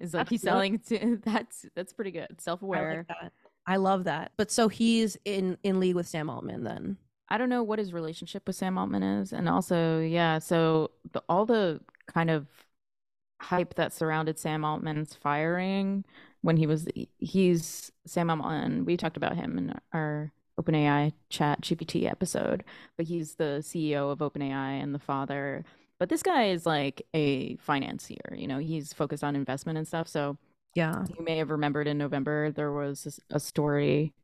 [0.00, 2.40] is like he's selling to that's that's pretty good.
[2.40, 3.06] Self-aware.
[3.08, 3.32] like.
[3.66, 4.32] I love that.
[4.36, 6.96] But so he's in in league with Sam Altman then.
[7.30, 11.22] I don't know what his relationship with Sam Altman is, and also, yeah, so the,
[11.28, 12.46] all the kind of
[13.40, 16.04] hype that surrounded Sam Altman's firing
[16.42, 18.84] when he was he's Sam Altman.
[18.84, 22.64] We talked about him in our OpenAI Chat GPT episode,
[22.96, 25.64] but he's the CEO of OpenAI and the father.
[25.98, 30.08] But this guy is like a financier, you know, he's focused on investment and stuff.
[30.08, 30.36] So
[30.74, 31.04] Yeah.
[31.18, 34.14] you may have remembered in November there was a story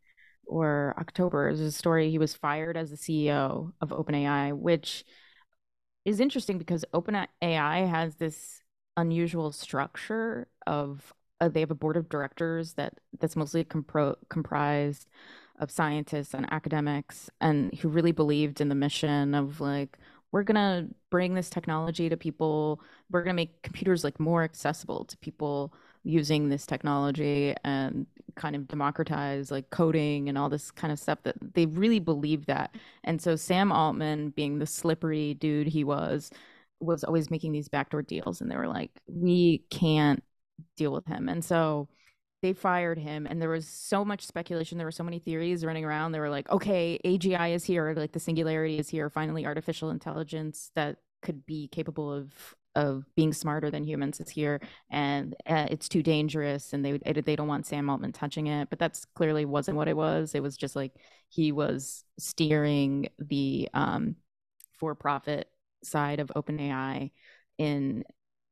[0.46, 5.04] or October, there's a story he was fired as the CEO of OpenAI, which
[6.04, 8.60] is interesting because OpenAI has this
[8.96, 15.08] unusual structure of uh, they have a board of directors that that's mostly compro- comprised
[15.58, 19.98] of scientists and academics and who really believed in the mission of like
[20.32, 22.80] we're going to bring this technology to people.
[23.08, 25.72] We're going to make computers like more accessible to people
[26.02, 31.20] using this technology and kind of democratize like coding and all this kind of stuff
[31.22, 32.74] that they really believe that.
[33.04, 36.30] And so sam altman being the slippery dude he was
[36.84, 40.22] was always making these backdoor deals and they were like we can't
[40.76, 41.28] deal with him.
[41.28, 41.88] And so
[42.44, 45.82] they fired him and there was so much speculation there were so many theories running
[45.82, 49.88] around they were like okay agi is here like the singularity is here finally artificial
[49.88, 54.60] intelligence that could be capable of of being smarter than humans is here
[54.90, 58.78] and uh, it's too dangerous and they they don't want Sam Altman touching it but
[58.78, 60.92] that's clearly wasn't what it was it was just like
[61.30, 64.16] he was steering the um
[64.78, 65.48] for profit
[65.86, 67.10] side of OpenAI
[67.58, 68.04] in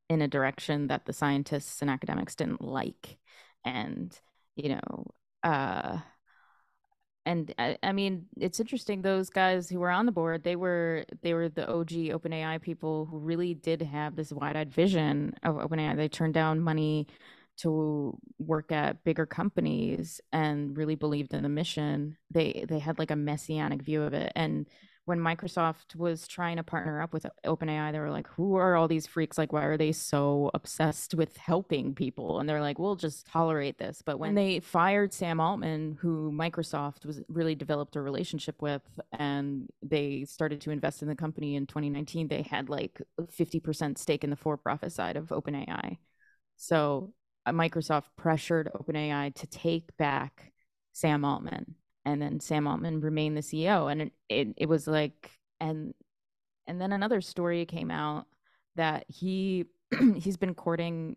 [0.09, 3.18] in a direction that the scientists and academics didn't like.
[3.64, 4.18] And
[4.57, 5.07] you know
[5.43, 5.99] uh
[7.24, 11.05] and I, I mean it's interesting those guys who were on the board they were
[11.22, 15.97] they were the og openai people who really did have this wide-eyed vision of openai.
[15.97, 17.07] They turned down money
[17.59, 22.16] to work at bigger companies and really believed in the mission.
[22.30, 24.33] They they had like a messianic view of it.
[24.35, 24.66] And
[25.05, 28.86] when Microsoft was trying to partner up with OpenAI, they were like, "Who are all
[28.86, 29.36] these freaks?
[29.36, 33.78] Like, why are they so obsessed with helping people?" And they're like, "We'll just tolerate
[33.78, 38.82] this." But when they fired Sam Altman, who Microsoft was really developed a relationship with,
[39.12, 43.98] and they started to invest in the company in 2019, they had like a 50%
[43.98, 45.98] stake in the for-profit side of OpenAI.
[46.57, 47.12] So
[47.44, 50.53] uh, Microsoft pressured OpenAI to take back
[50.92, 51.74] Sam Altman
[52.05, 53.90] and then Sam Altman remained the CEO.
[53.90, 55.30] And it, it, it was like,
[55.61, 55.94] and
[56.66, 58.26] and then another story came out
[58.76, 59.66] that he
[60.16, 61.16] he's been courting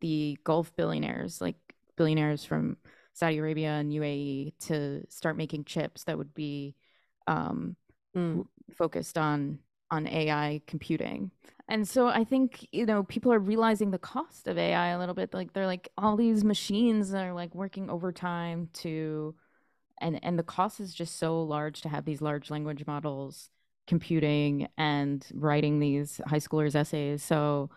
[0.00, 1.56] the Gulf billionaires, like
[1.96, 2.76] billionaires from
[3.12, 6.74] Saudi Arabia and UAE, to start making chips that would be
[7.26, 7.76] um,
[8.14, 9.58] w- focused on
[9.90, 11.30] on AI computing.
[11.68, 15.14] And so I think you know people are realizing the cost of AI a little
[15.14, 15.32] bit.
[15.32, 19.34] Like they're like all these machines are like working overtime to
[20.00, 23.50] and and the cost is just so large to have these large language models
[23.86, 27.68] computing and writing these high schoolers essays so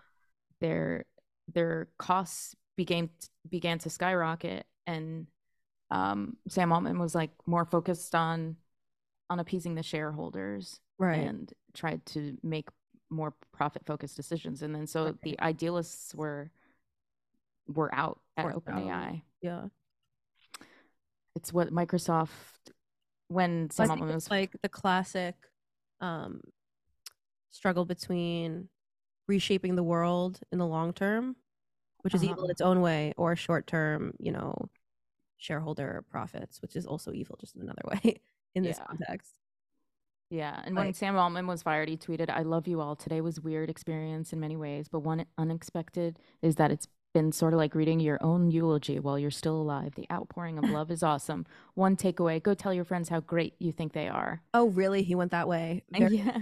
[0.61, 1.05] their
[1.53, 3.09] their costs began
[3.49, 5.27] began to skyrocket and
[5.89, 8.57] um, Sam Altman was like more focused on
[9.29, 11.19] on appeasing the shareholders Right.
[11.19, 12.67] and tried to make
[13.09, 16.49] more profit focused decisions and then so the idealists were
[17.67, 18.45] were out at.
[18.47, 19.67] OpenAI Yeah.
[21.37, 22.71] It's what Microsoft
[23.29, 25.35] when Sam Altman was like the classic
[26.01, 26.41] um,
[27.51, 28.69] struggle between
[29.27, 31.35] reshaping the world in the long term,
[32.01, 32.45] which is evil Uh-huh.
[32.45, 34.69] in its own way, or short term, you know,
[35.37, 38.21] shareholder profits, which is also evil just in another way
[38.55, 38.85] in this Yeah.
[38.85, 39.33] context.
[40.29, 42.97] Yeah, and when Sam Altman was fired, he tweeted, "I love you all.
[42.97, 47.53] Today was weird experience in many ways, but one unexpected is that it's been sort
[47.53, 49.95] of like reading your own eulogy while you're still alive.
[49.95, 51.45] The outpouring of love is awesome.
[51.73, 54.41] One takeaway go tell your friends how great you think they are.
[54.53, 55.03] Oh, really?
[55.03, 55.83] He went that way.
[55.91, 56.37] Very- yeah.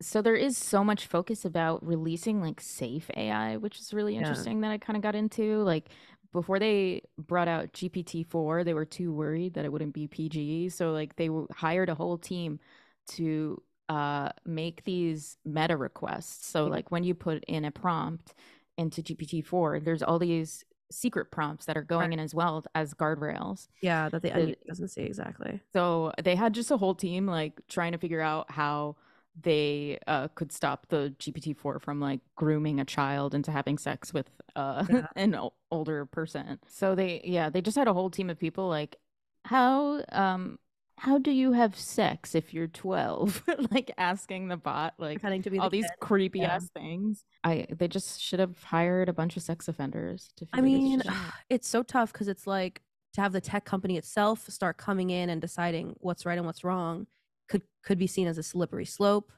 [0.00, 4.20] So there is so much focus about releasing like safe AI, which is really Yeah.
[4.20, 5.62] interesting that I kind of got into.
[5.62, 5.88] Like
[6.32, 10.68] before they brought out GPT-4, they were too worried that it wouldn't be PG.
[10.68, 12.60] So like they hired a whole team
[13.08, 16.46] to uh make these meta requests.
[16.46, 18.34] So like when you put in a prompt
[18.78, 23.68] into GPT-4, there's all these secret prompts that are going in as well as guardrails.
[23.82, 25.60] Yeah, that the onion doesn't see exactly.
[25.74, 28.96] so they had just a whole team like trying to figure out how
[29.40, 34.30] they uh, could stop the GPT-4 from like grooming a child into having sex with
[34.56, 34.84] uh,
[35.16, 36.58] an o- older person.
[36.66, 38.96] So they, yeah, they just had a whole team of people like,
[39.44, 40.58] how, um,
[40.98, 43.44] how do you have sex if you're 12?
[43.70, 46.00] like asking the bot like Pretending to be all the these kid.
[46.00, 46.54] creepy Yeah.
[46.56, 47.24] ass things.
[47.44, 50.46] I they just should have hired a bunch of sex offenders to.
[50.52, 51.02] I mean,
[51.50, 52.82] it's so tough because it's like
[53.14, 56.62] to have the tech company itself start coming in and deciding what's right and what's
[56.64, 57.06] wrong
[57.48, 59.32] could could be seen as a slippery slope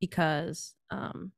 [0.00, 1.32] because um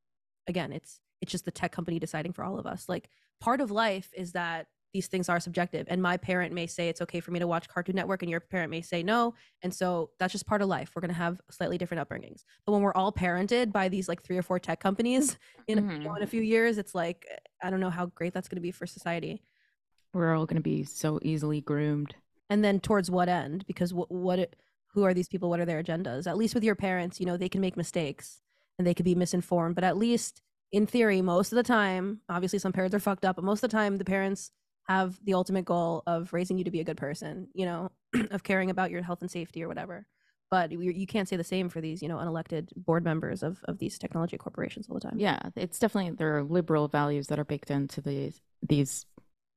[0.49, 3.09] again it's it's just the tech company deciding for all of us like
[3.41, 7.03] part of life is that these things are subjective and my parent may say it's
[7.03, 10.11] okay for me to watch cartoon network and your parent may say no and so
[10.19, 10.91] that's just part of life.
[10.95, 12.45] We're going to have slightly different upbringings.
[12.65, 15.85] But when we're all parented by these like three or four tech companies in, you
[15.85, 16.25] know, in a mm-hmm.
[16.27, 18.87] few years it's like eh, i don't know how great that's going to be for
[18.87, 19.43] society.
[20.15, 22.15] We're all going to be so easily groomed.
[22.51, 23.67] and then towards what end?
[23.67, 24.57] Because what what it,
[24.95, 25.51] who are these people?
[25.51, 26.27] What are their agendas?
[26.27, 28.41] At least with your parents you know they can make mistakes
[28.79, 30.41] and they could be misinformed but at least
[30.73, 33.71] in theory most of the time obviously some parents are fucked up but most of
[33.71, 34.51] the time the parents
[34.89, 37.91] have the ultimate goal of raising you to be a good person you know
[38.31, 40.07] of caring about your health and safety or whatever.
[40.51, 43.61] But you, you can't say the same for these you know unelected board members of,
[43.65, 45.19] of these technology corporations all the time.
[45.19, 49.05] Yeah, it's definitely there are liberal values that are baked into these these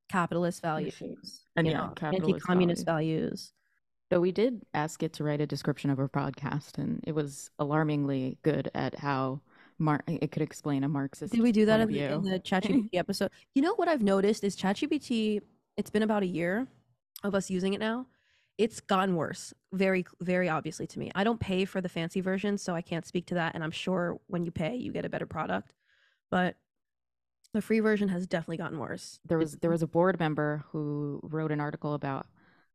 [0.10, 1.02] capitalist values
[1.56, 3.54] and you yeah, know, anti-communist values.
[4.12, 7.50] So we did ask it to write a description of our podcast, and it was
[7.58, 9.40] alarmingly good at how
[9.82, 11.34] Mar- it could explain a Marxist.
[11.34, 13.32] Did we do that in the, in the ChatGPT episode?
[13.56, 15.42] You know what I've noticed is ChatGPT.
[15.76, 16.68] It's been about a year
[17.24, 18.06] of us using it now.
[18.58, 21.12] It's gotten worse, very, very obviously to me.
[21.16, 23.56] I don't pay for the fancy version, so I can't speak to that.
[23.56, 25.74] And I'm sure when you pay, you get a better product.
[26.30, 26.56] But
[27.54, 29.20] the free version has definitely gotten worse.
[29.26, 32.28] there was there was a board member who wrote an article about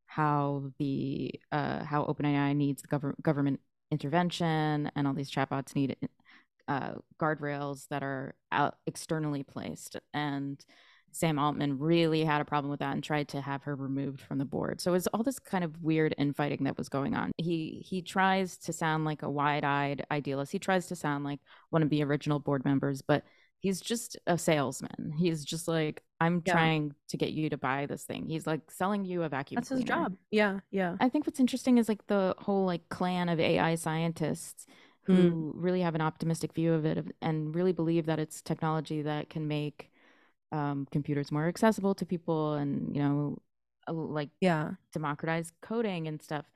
[0.06, 5.96] how the uh, how OpenAI needs the government government intervention and all these chatbots need
[6.68, 10.64] uh, guardrails that are out externally placed and
[11.12, 14.36] Sam Altman really had a problem with that and tried to have her removed from
[14.36, 14.82] the board.
[14.82, 17.32] So it was all this kind of weird infighting that was going on.
[17.38, 20.52] He he tries to sound like a wide-eyed idealist.
[20.52, 21.40] He tries to sound like
[21.70, 23.24] one of the original board members, but
[23.60, 25.14] he's just a salesman.
[25.16, 26.52] He's just like, I'm Yeah.
[26.52, 28.26] trying to get you to buy this thing.
[28.26, 29.56] He's like selling you a vacuum.
[29.56, 30.16] That's his job.
[30.30, 30.96] Yeah, yeah.
[31.00, 34.66] I think what's interesting is like the whole like clan of AI scientists
[35.06, 39.30] who really have an optimistic view of it and really believe that it's technology that
[39.30, 39.90] can make
[40.52, 43.38] um, computers more accessible to people and you know
[43.88, 46.46] like yeah democratize coding and stuff.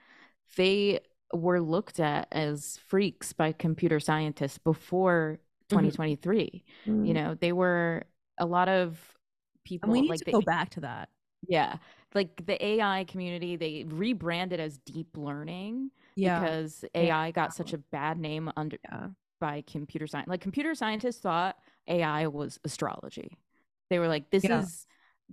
[0.56, 1.00] They
[1.32, 5.38] were looked at as freaks by computer scientists before
[5.68, 5.68] Mhm.
[5.68, 6.64] 2023.
[6.86, 7.14] You Mm.
[7.14, 8.04] know, they were
[8.38, 8.98] a lot of
[9.64, 11.08] people And we need like to they- go back to that.
[11.46, 11.76] yeah.
[12.14, 16.40] Like the AI community, they rebranded as deep learning Yeah.
[16.40, 17.00] because Yeah.
[17.02, 18.78] AI got such a bad name under
[19.40, 20.28] by computer science.
[20.28, 21.56] Like computer scientists thought
[21.88, 23.38] AI was astrology.
[23.88, 24.60] They were like, this Yeah.
[24.60, 24.86] is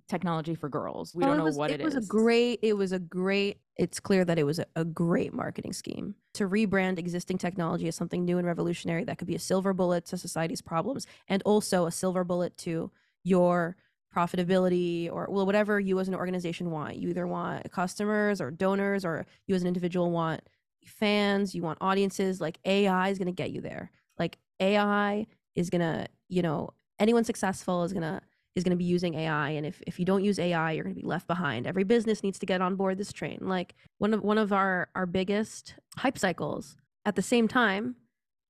[0.08, 1.14] technology for girls.
[1.16, 2.06] We Oh, don't know was, what it it was is.
[2.06, 5.74] a great it was a great it's clear that it was a, a great marketing
[5.74, 9.74] scheme to rebrand existing technology as something new and revolutionary that could be a silver
[9.74, 12.92] bullet to society's problems and also a silver bullet to
[13.24, 13.76] your
[14.16, 19.06] profitability or well whatever you as an organization want you either want customers or donors
[19.06, 20.42] or you as an individual want
[20.88, 23.92] fans you want audiences like ai is going to get you there.
[24.18, 28.22] Like ai is going to you know anyone successful is going to
[28.56, 30.96] is going to be using ai and if, if you don't use ai you're going
[30.96, 31.68] to be left behind.
[31.68, 33.40] Every business needs to get on board this train.
[33.42, 37.96] Like one of one of our our biggest hype cycles at the same time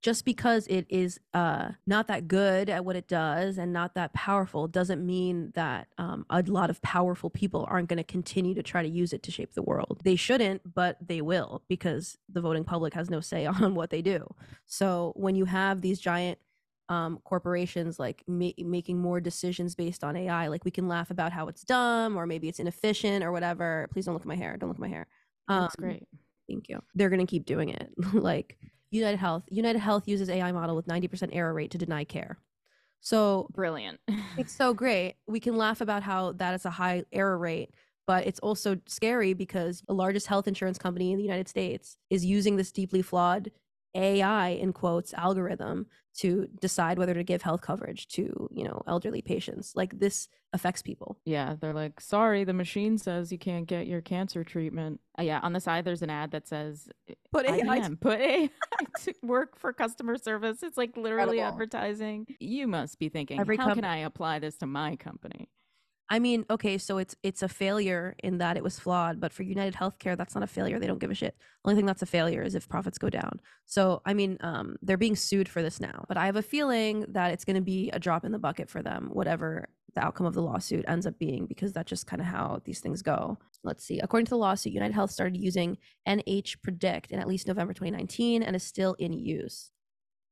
[0.02, 4.14] just because it is uh, not that good at what it does and not that
[4.14, 8.62] powerful doesn't mean that um, a lot of powerful people aren't going to continue to
[8.64, 10.00] try to use it to shape the world.
[10.04, 14.02] They shouldn't, but they will because the voting public has no say on what they
[14.02, 14.28] do.
[14.66, 16.38] So when you have these giant
[16.90, 21.34] um, corporations like ma- making more decisions based on AI, like we can laugh about
[21.34, 23.90] how it's dumb or maybe it's inefficient or whatever.
[23.92, 24.56] Please don't look at my hair.
[24.58, 25.08] Don't look at my hair.
[25.50, 26.08] That's Um, great.
[26.48, 26.82] Thank you.
[26.96, 27.92] They're going to keep doing it.
[28.14, 28.58] like
[28.92, 29.44] United Health.
[29.50, 32.38] United Health uses AI model with 90% error rate to deny care.
[33.00, 34.00] So brilliant.
[34.38, 35.16] it's so great.
[35.28, 37.72] We can laugh about how that is a high error rate,
[38.06, 42.26] but it's also scary because the largest health insurance company in the United States is
[42.26, 43.52] using this deeply flawed
[43.96, 49.22] AI in quotes algorithm to decide whether to give health coverage to, you know, elderly
[49.22, 49.74] patients.
[49.76, 51.20] Like this affects people.
[51.26, 55.00] Yeah, they're like, sorry, the machine says you can't get your cancer treatment.
[55.20, 56.90] Uh, yeah, on the side there's an ad that says
[57.32, 58.50] Put AI IBM, put AI
[59.04, 60.64] to work for customer service.
[60.64, 61.54] It's like literally Incredible.
[61.54, 62.28] advertising.
[62.40, 65.50] You must be thinking, Every how com- can I apply this to my company?
[66.10, 69.44] I mean, okay, so it's it's a failure in that it was flawed, but for
[69.44, 70.80] United Healthcare, that's not a failure.
[70.80, 71.36] They don't give a shit.
[71.66, 73.42] Only thing that's a failure is if profits go down.
[73.66, 77.06] So I mean, um, they're being sued for this now, but I have a feeling
[77.10, 80.26] that it's going to be a drop in the bucket for them, whatever the outcome
[80.28, 83.38] of the lawsuit ends up being, because that's just kind of how these things go.
[83.64, 84.00] Let's see.
[84.00, 85.78] According to the lawsuit, United Health started using
[86.08, 89.72] NH Predict in at least November 2019 and is still in use.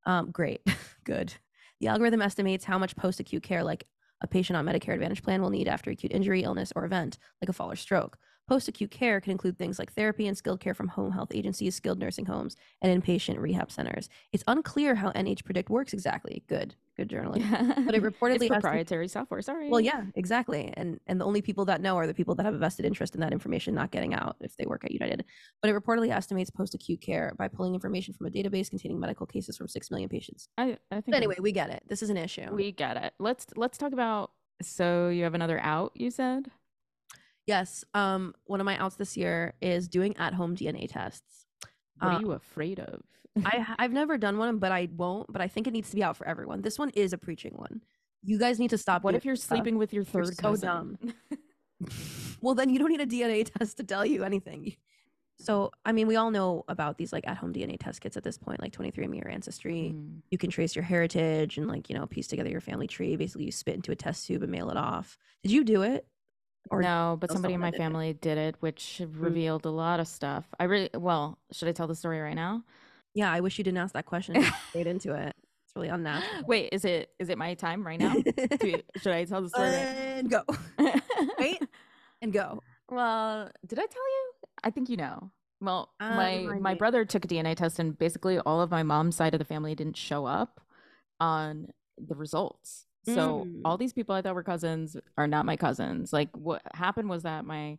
[0.06, 0.60] Um, great,
[1.04, 1.34] good.
[1.80, 3.86] The algorithm estimates how much post-acute care, like
[4.20, 7.48] a patient on Medicare Advantage plan, will need after acute injury, illness, or event, like
[7.48, 8.18] a fall or stroke.
[8.48, 11.98] Post-acute care can include things like therapy and skilled care from home health agencies, skilled
[11.98, 14.08] nursing homes, and inpatient rehab centers.
[14.32, 16.44] It's unclear how NH Predict works exactly.
[16.46, 17.48] Good, good journalism.
[17.84, 19.42] But it reportedly proprietary software.
[19.42, 19.68] Sorry.
[19.68, 20.72] well, yeah, exactly.
[20.76, 23.16] And and the only people that know are the people that have a vested interest
[23.16, 25.24] in that information not getting out if they work at United.
[25.60, 29.56] But it reportedly estimates post-acute care by pulling information from a database containing medical cases
[29.56, 30.48] from six million patients.
[30.56, 31.82] I, I think But anyway, we get it.
[31.88, 32.48] This is an issue.
[32.52, 33.12] we get it.
[33.18, 34.30] Let's let's talk about.
[34.62, 35.90] So you have another out.
[35.96, 36.52] You said.
[37.46, 37.84] Yes.
[37.94, 41.46] Um, one of my outs this year is doing at-home DNA tests.
[41.98, 43.02] What Uh, are you afraid of?
[43.44, 45.32] I I've never done one, but I won't.
[45.32, 46.62] But I think it needs to be out for everyone.
[46.62, 47.82] This one is a preaching one.
[48.22, 49.04] You guys need to stop.
[49.04, 49.56] What if you're stuff.
[49.58, 50.68] sleeping with your You're third so cousin?
[50.68, 51.14] dumb.
[52.40, 54.74] well, then you don't need a DNA test to tell you anything.
[55.38, 58.38] So, I mean, we all know about these like at-home DNA test kits at this
[58.38, 59.92] point, like 23andMe or Ancestry.
[59.94, 60.22] Mm.
[60.30, 63.16] You can trace your heritage and like you know piece together your family tree.
[63.16, 65.18] Basically, you spit into a test tube and mail it off.
[65.42, 66.06] Did you do it?
[66.72, 67.78] No, but somebody in my did it?
[67.78, 70.44] family did it, which revealed a lot of stuff.
[70.58, 71.38] I really well.
[71.52, 72.62] Should I tell the story right now?
[73.14, 74.42] Yeah, I wish you didn't ask that question.
[74.70, 75.34] Straight into it.
[75.64, 76.44] It's really unnatural.
[76.46, 78.14] Wait, is it is it my time right now?
[79.02, 79.68] Should I tell the story?
[79.70, 79.76] right-
[80.18, 80.42] And go.
[81.38, 81.62] Wait
[82.22, 82.60] and go.
[82.90, 84.32] Well, did I tell you?
[84.64, 85.30] I think you know.
[85.60, 89.16] Well, Uh, my my brother took a DNA test, and basically all of my mom's
[89.16, 90.60] side of the family didn't show up
[91.20, 92.85] on the results.
[93.06, 93.62] So Mm.
[93.64, 96.12] all these people I thought were cousins are not my cousins.
[96.12, 97.78] Like what happened was that my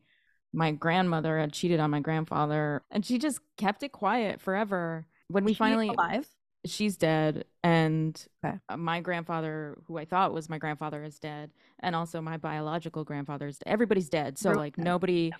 [0.53, 5.05] my grandmother had cheated on my grandfather, and she just kept it quiet forever.
[5.29, 6.27] When we she finally alive?
[6.65, 8.57] she's dead and Okay.
[8.67, 13.03] uh, my grandfather who i thought was my grandfather is dead and also my biological
[13.05, 14.83] grandfather grandfather's everybody's dead so They're like dead.
[14.83, 15.31] nobody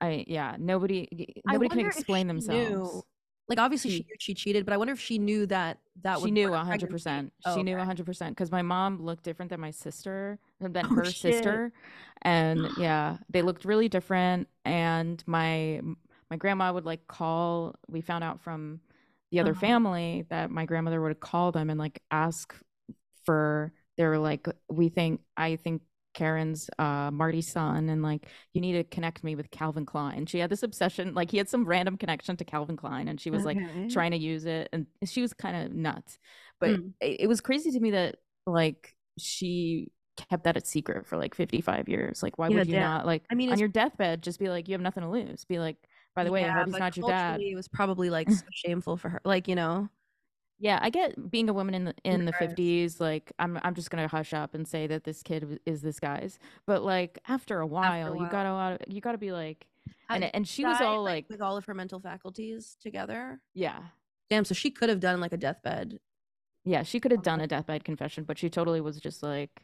[0.00, 1.06] i yeah nobody
[1.46, 3.04] nobody can explain themselves
[3.48, 6.22] Like obviously she, knew she cheated, but I wonder if she knew that that she
[6.22, 7.32] would knew a 100% pregnancy.
[7.40, 7.78] she Oh, knew okay.
[7.78, 11.12] 100% because my mom looked different than my sister than Oh, her shit.
[11.12, 11.72] sister
[12.22, 15.80] and yeah they looked really different and my
[16.30, 18.80] my grandma would like call we found out from
[19.30, 19.54] the other Uh-huh.
[19.54, 22.54] family that my grandmother would call them and like ask
[23.24, 25.82] for they were like we think i think
[26.14, 30.26] Karen's uh Marty's son and like you need to connect me with Calvin Klein.
[30.26, 33.30] She had this obsession like he had some random connection to Calvin Klein and she
[33.30, 33.46] was Okay.
[33.46, 33.58] like
[33.88, 36.18] trying to use it and she was kind of nuts.
[36.60, 36.92] But Mm.
[37.00, 39.90] it, it was crazy to me that like she
[40.30, 42.22] kept that a secret for like 55 years.
[42.22, 42.82] Like why Yeah, would you damn.
[42.82, 45.44] not like I mean, on your deathbed just be like you have nothing to lose.
[45.44, 45.76] Be like
[46.14, 47.40] by the way, I hope he's not your dad.
[47.40, 49.20] It was probably like so shameful for her.
[49.24, 49.88] Like you know,
[50.62, 52.32] Yeah, I get being a woman in the in the.
[52.32, 55.82] 50s like I'm I'm just going to hush up and say that this kid is
[55.82, 56.38] this guy's.
[56.66, 58.30] But like after a while, you while.
[58.30, 59.66] got to you got to be like
[60.08, 63.40] and and she was all like with all of her mental faculties together.
[63.54, 63.80] yeah.
[64.30, 65.98] Damn, so she could have done like a deathbed.
[66.64, 69.62] Yeah, she could have done a deathbed confession, but she totally was just like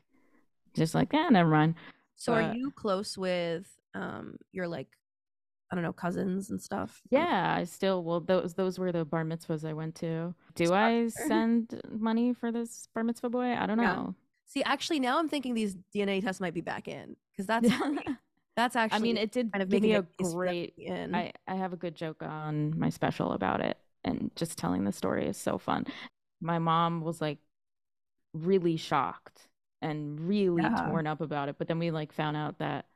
[0.75, 1.77] just like, "Yeah, never mind."
[2.17, 4.89] So But- are you close with um your like
[5.71, 7.03] I don't know cousins and stuff?
[7.11, 10.35] Yeah, I still well those those were the bar mitzvahs I went to.
[10.55, 13.55] Do I send money for this bar mitzvah boy?
[13.55, 13.95] I don't Yeah.
[13.95, 14.15] know.
[14.47, 17.69] See, actually, now I'm thinking these DNA tests might be back in because that's
[18.57, 19.11] that's actually.
[19.11, 20.75] I mean, it did kind of give me a a case for them to great.
[20.85, 21.15] in.
[21.15, 24.93] I I have a good joke on my special about it, and just telling the
[24.93, 25.87] story is so fun.
[26.41, 27.39] My mom was like
[28.35, 29.49] really shocked
[29.83, 30.71] and really Yeah.
[30.71, 32.87] torn up about it, but then we like found out that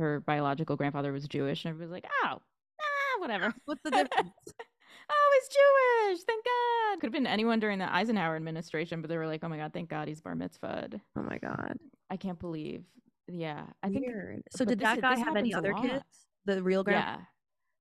[0.00, 2.38] her biological grandfather was Jewish, and everybody was like, "Oh,
[2.80, 4.32] ah, whatever." What's the difference?
[5.10, 6.24] oh, he's Jewish.
[6.24, 7.00] Thank God.
[7.00, 9.72] Could have been anyone during the Eisenhower administration, but they were like, "Oh my God,
[9.72, 11.76] thank God he's bar mitzvahed." Oh my God.
[12.10, 12.84] I can't believe.
[13.28, 14.06] Yeah, I think.
[14.06, 14.42] Weird.
[14.50, 16.04] So but did that guy this have any other kids?
[16.46, 17.04] The real grand.
[17.04, 17.24] Yeah.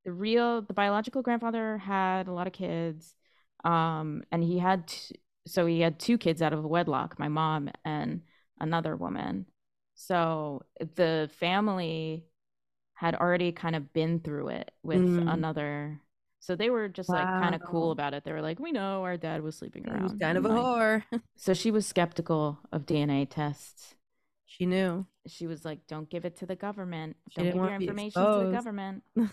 [0.06, 3.16] The real the biological grandfather had a lot of kids.
[3.64, 5.16] Um and he had t-
[5.48, 8.22] so he had two kids out of a wedlock, my mom and
[8.60, 9.46] another woman.
[10.02, 10.64] So
[10.96, 12.24] the family
[12.94, 15.32] had already kind of been through it with Mm.
[15.34, 16.00] another.
[16.40, 18.24] So they were just like kind of cool about it.
[18.24, 20.48] They were like, "We know our dad was sleeping He around." was kind of a
[20.48, 21.04] like- whore.
[21.36, 23.96] So she was skeptical of DNA tests.
[24.46, 25.06] She knew.
[25.28, 27.18] She was like, "Don't give it to the government.
[27.30, 29.30] She Don't give your information to the government." now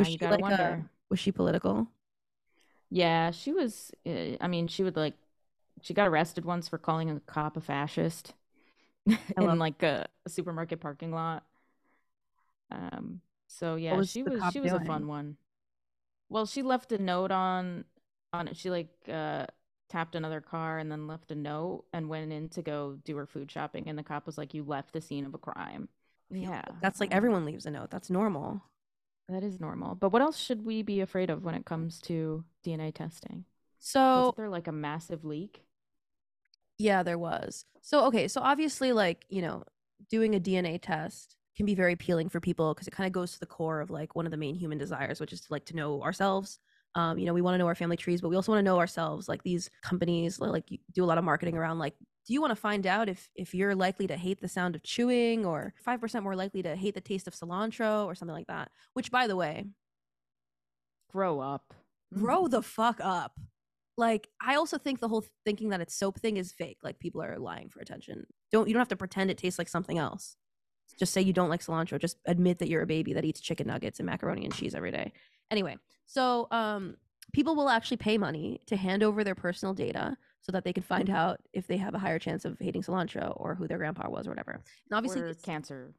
[0.00, 0.90] was you gotta like uh, wonder.
[1.08, 1.88] was she political?
[2.90, 3.90] Yeah, she was.
[4.06, 5.14] Uh, I mean, she would like.
[5.82, 8.34] She got arrested once for calling a cop a fascist
[9.36, 11.44] in like a, a supermarket parking lot.
[12.70, 13.20] Um.
[13.46, 14.40] So yeah, was she was.
[14.52, 15.36] She was a fun one.
[16.28, 17.84] Well, she left a note on
[18.32, 18.56] on it.
[18.56, 19.46] She like uh
[19.88, 23.26] tapped another car and then left a note and went in to go do her
[23.26, 23.88] food shopping.
[23.88, 25.88] And the cop was like, "You left the scene of a crime."
[26.30, 27.90] Yeah, That's like everyone leaves a note.
[27.90, 28.62] That's normal.
[29.28, 29.96] that is normal.
[29.96, 33.44] But what else should we be afraid of when it comes to DNA testing?
[33.80, 35.64] So Wasn't there like a massive leak?
[36.80, 37.66] Yeah, there was.
[37.82, 39.64] So, okay, so obviously, like, you know,
[40.08, 43.32] doing a DNA test can be very appealing for people because it kind of goes
[43.34, 45.66] to the core of like one of the main human desires, which is to like
[45.66, 46.58] to know ourselves.
[46.94, 48.64] Um, you know, we want to know our family trees, but we also want to
[48.64, 49.28] know ourselves.
[49.28, 50.64] Like these companies, like
[50.94, 51.94] do a lot of marketing around like,
[52.26, 54.82] do you want to find out if if you're likely to hate the sound of
[54.82, 58.46] chewing or five percent more likely to hate the taste of cilantro or something like
[58.46, 58.70] that?
[58.94, 59.66] Which, by the way,
[61.12, 61.74] Grow up.
[62.14, 63.38] grow the fuck up.
[63.96, 66.78] Like I also think the whole thinking that it's soap thing is fake.
[66.82, 68.26] Like people are lying for attention.
[68.52, 70.36] Don't you don't have to pretend it tastes like something else.
[70.98, 71.98] Just say you don't like cilantro.
[71.98, 74.90] Just admit that you're a baby that eats chicken nuggets and macaroni and cheese every
[74.90, 75.12] day.
[75.50, 75.76] Anyway,
[76.06, 76.96] so um
[77.32, 80.82] people will actually pay money to hand over their personal data so that they can
[80.82, 84.08] find out if they have a higher chance of hating cilantro or who their grandpa
[84.08, 84.52] was or whatever.
[84.52, 84.62] And
[84.92, 85.94] obviously or cancer.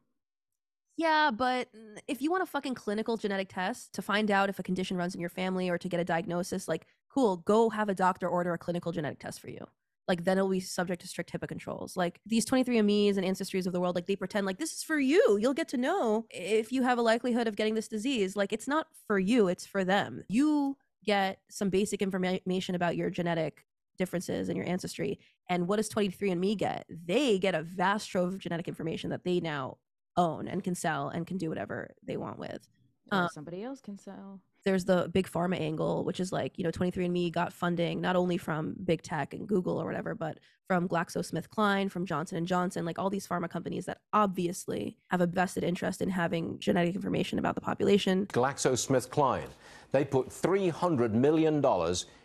[0.96, 1.68] Yeah, but
[2.06, 5.14] if you want a fucking clinical genetic test to find out if a condition runs
[5.14, 8.52] in your family or to get a diagnosis, like, cool, go have a doctor order
[8.52, 9.66] a clinical genetic test for you.
[10.08, 11.96] Like, then it'll be subject to strict HIPAA controls.
[11.96, 14.98] Like, these 23andMe's and ancestries of the world, like, they pretend like this is for
[14.98, 15.38] you.
[15.40, 18.34] You'll get to know if you have a likelihood of getting this disease.
[18.36, 20.24] Like, it's not for you, it's for them.
[20.28, 23.64] You get some basic information about your genetic
[23.96, 25.20] differences in your ancestry.
[25.48, 26.86] And what does 23andMe get?
[26.88, 29.78] They get a vast trove of genetic information that they now
[30.16, 32.68] own and can sell and can do whatever they want with.
[33.10, 34.40] Um, somebody else can sell.
[34.64, 38.38] there's the big pharma angle, which is like, you know, 23andMe got funding not only
[38.38, 42.98] from big tech and Google or whatever, but from GlaxoSmithKline, from Johnson and Johnson, like
[42.98, 47.54] all these pharma companies that obviously have a vested interest in having genetic information about
[47.54, 48.26] the population.
[48.26, 49.48] GlaxoSmithKline.
[49.90, 51.62] They put $300 million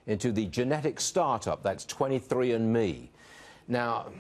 [0.06, 3.10] into the genetic startup that's 23andMe.
[3.68, 4.12] Now,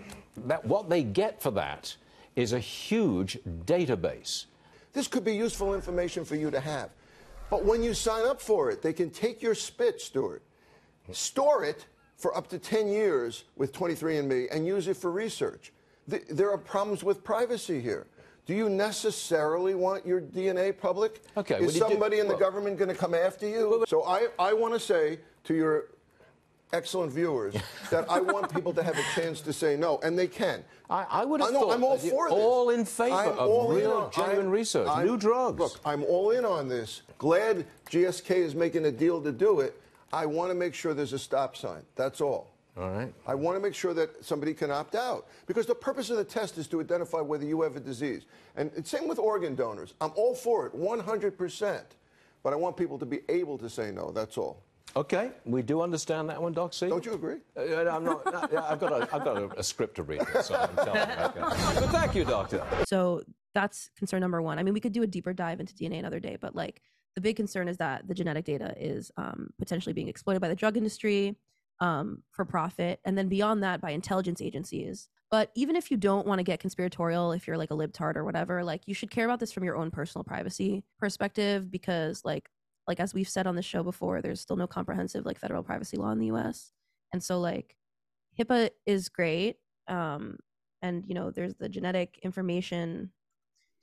[0.46, 1.96] that, what they get for that
[2.38, 4.46] is a huge database.
[4.94, 6.92] This could be useful information for you to have.
[7.50, 10.44] But when you sign up for it, they can take your spit, Stuart,
[11.12, 11.86] store it
[12.16, 15.74] for up to 10 years with 23andMe and use it for research.
[16.10, 18.06] Th- There are problems with privacy here.
[18.46, 21.22] Do you necessarily want your DNA public?
[21.36, 23.84] Okay, Is well, you do- somebody in the well- government going to come after you?
[23.88, 25.86] So I, I want to say to your
[26.74, 27.56] excellent viewers
[27.92, 30.64] that I want people to have a chance to say no, and they can.
[30.90, 32.34] I, I would have I know, thought I'm all for this.
[32.34, 35.60] all in favor I'm of real, on- genuine I'm- research, I'm- new drugs.
[35.60, 37.02] Look, I'm all in on this.
[37.18, 39.80] Glad GSK is making a deal to do it.
[40.14, 41.82] I want to make sure there's a stop sign.
[41.96, 42.52] That's all.
[42.78, 43.12] All right.
[43.26, 46.24] I want to make sure that somebody can opt out because the purpose of the
[46.24, 48.22] test is to identify whether you have a disease.
[48.56, 49.96] And it's same with organ donors.
[50.00, 51.82] I'm all for it, 100%.
[52.44, 54.12] But I want people to be able to say no.
[54.12, 54.62] That's all.
[54.98, 56.74] Okay, we do understand that one, Doc.
[56.74, 56.88] See?
[56.88, 57.36] Don't you agree?
[57.56, 58.26] Uh, I'm not.
[58.26, 60.24] no, yeah, I've got a, I've got a, a script to read.
[60.42, 61.26] So I'm telling you.
[61.26, 61.40] Okay.
[61.80, 62.66] But thank you, Doctor.
[62.88, 63.22] So
[63.54, 64.58] that's concern number one.
[64.58, 66.82] I mean, we could do a deeper dive into DNA another day, but like
[67.14, 70.56] the big concern is that the genetic data is um, potentially being exploited by the
[70.56, 71.36] drug industry
[71.80, 75.10] um, for profit, and then beyond that by intelligence agencies.
[75.30, 78.24] But even if you don't want to get conspiratorial, if you're like a libtard or
[78.24, 82.50] whatever, like you should care about this from your own personal privacy perspective, because like
[82.88, 85.98] like as we've said on the show before, there's still no comprehensive like federal privacy
[85.98, 86.72] law in the U.S.
[87.14, 87.76] And so like
[88.40, 89.58] HIPAA is great,
[89.88, 90.38] um,
[90.82, 93.12] and you know there's the Genetic Information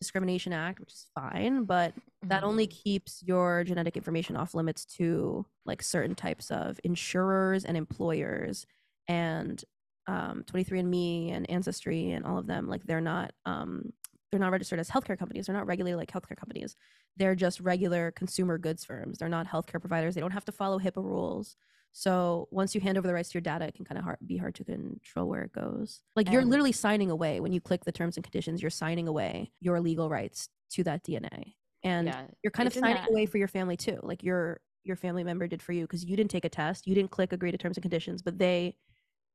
[0.00, 1.92] Discrimination Act, which is fine, but
[2.22, 7.76] that only keeps your genetic information off limits to like certain types of insurers and
[7.76, 8.66] employers,
[9.09, 9.64] and
[10.07, 12.68] um, 23andMe and Ancestry and all of them.
[12.68, 13.92] Like they're not um,
[14.35, 15.47] they're not registered as healthcare companies.
[15.47, 16.74] They're not regulated like healthcare companies.
[17.16, 19.18] They're just regular consumer goods firms.
[19.18, 20.16] They're not healthcare providers.
[20.16, 21.55] They don't have to follow HIPAA rules.
[21.93, 24.18] So once you hand over the rights to your data, it can kind of hard,
[24.26, 26.03] be hard to control where it goes.
[26.16, 28.61] Like you're literally signing away when you click the terms and conditions.
[28.61, 31.55] You're signing away your legal rights to that DNA,
[31.85, 34.01] and Yeah, you're kind of signing that- away for your family too.
[34.03, 36.97] Like you're your family member did for you because you didn't take a test, you
[36.97, 38.76] didn't click agree to terms and conditions, but they,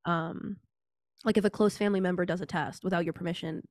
[0.05, 0.57] um,
[1.23, 3.61] like if a close family member does a test without your permission,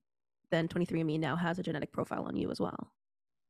[0.51, 2.91] then 23andMe now has a genetic profile on you as well.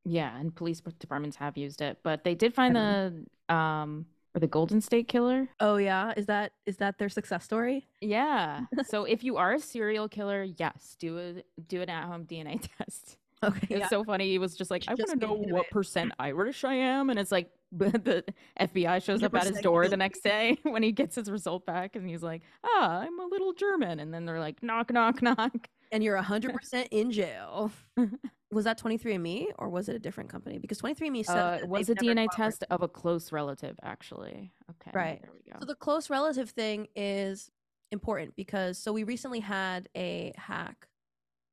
[0.04, 3.24] Yeah, and police departments have used it, but they did find the
[3.54, 5.48] um or the Golden State Killer.
[5.60, 7.88] Oh yeah, is that is that their success story?
[8.00, 8.62] Yeah.
[8.86, 13.16] so if you are a serial killer, yes, do a do an at-home DNA test.
[13.44, 13.88] Okay, It's yeah.
[13.88, 14.28] so funny.
[14.30, 15.70] He was just like, I want to know what it.
[15.70, 18.24] percent Irish I am, and it's like the
[18.58, 21.94] FBI shows up at his door the next day when he gets his result back,
[21.94, 25.68] and he's like, Ah, I'm a little German, and then they're like, Knock, knock, knock,
[25.90, 27.70] and you're 100% in jail.
[28.50, 30.58] was that 23andMe or was it a different company?
[30.58, 34.52] Because 23andMe said Uh, it was a DNA test of a close relative, actually.
[34.70, 35.20] Okay, Right.
[35.22, 35.58] There we go.
[35.60, 37.50] So the close relative thing is
[37.90, 40.88] important because so we recently had a hack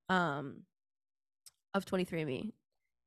[0.09, 0.63] um
[1.73, 2.51] of 23andMe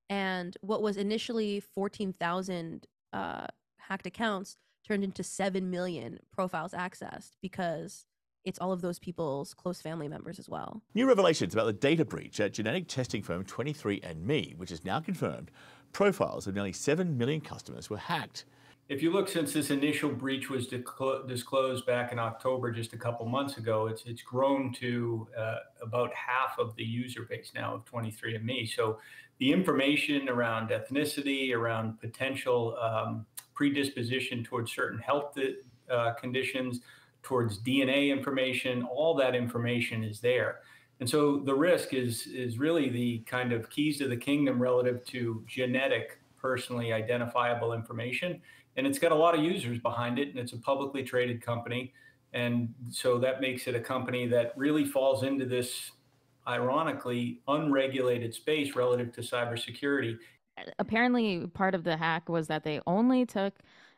[0.09, 4.57] and what was initially 14,000 uh hacked accounts
[4.87, 8.07] turned into 7 million profiles accessed because
[8.49, 10.82] it's all of those people's close family members as well.
[10.94, 15.51] New revelations about the data breach at genetic testing firm 23andMe, which has now confirmed
[15.92, 18.44] profiles of nearly 7 million customers were hacked.
[18.88, 22.96] If you look since this initial breach was disclo- disclosed back in October, just a
[22.96, 27.74] couple months ago, it's it's grown to uh, about half of the user base now
[27.74, 28.66] of 23andMe.
[28.74, 28.99] So
[29.38, 35.36] the information around ethnicity, around potential um, predisposition towards certain health
[35.90, 36.80] uh, conditions,
[37.23, 40.61] towards DNA information, all that information is there.
[41.01, 45.05] And so the risk is is really the kind of keys to the kingdom relative
[45.07, 48.41] to genetic, personally identifiable information.
[48.77, 51.93] And it's got a lot of users behind it, and it's a publicly traded company.
[52.33, 55.93] And so that makes it a company that really falls into this,
[56.47, 60.19] ironically, unregulated space relative to cybersecurity.
[60.81, 63.55] apparently part of the hack was that they only took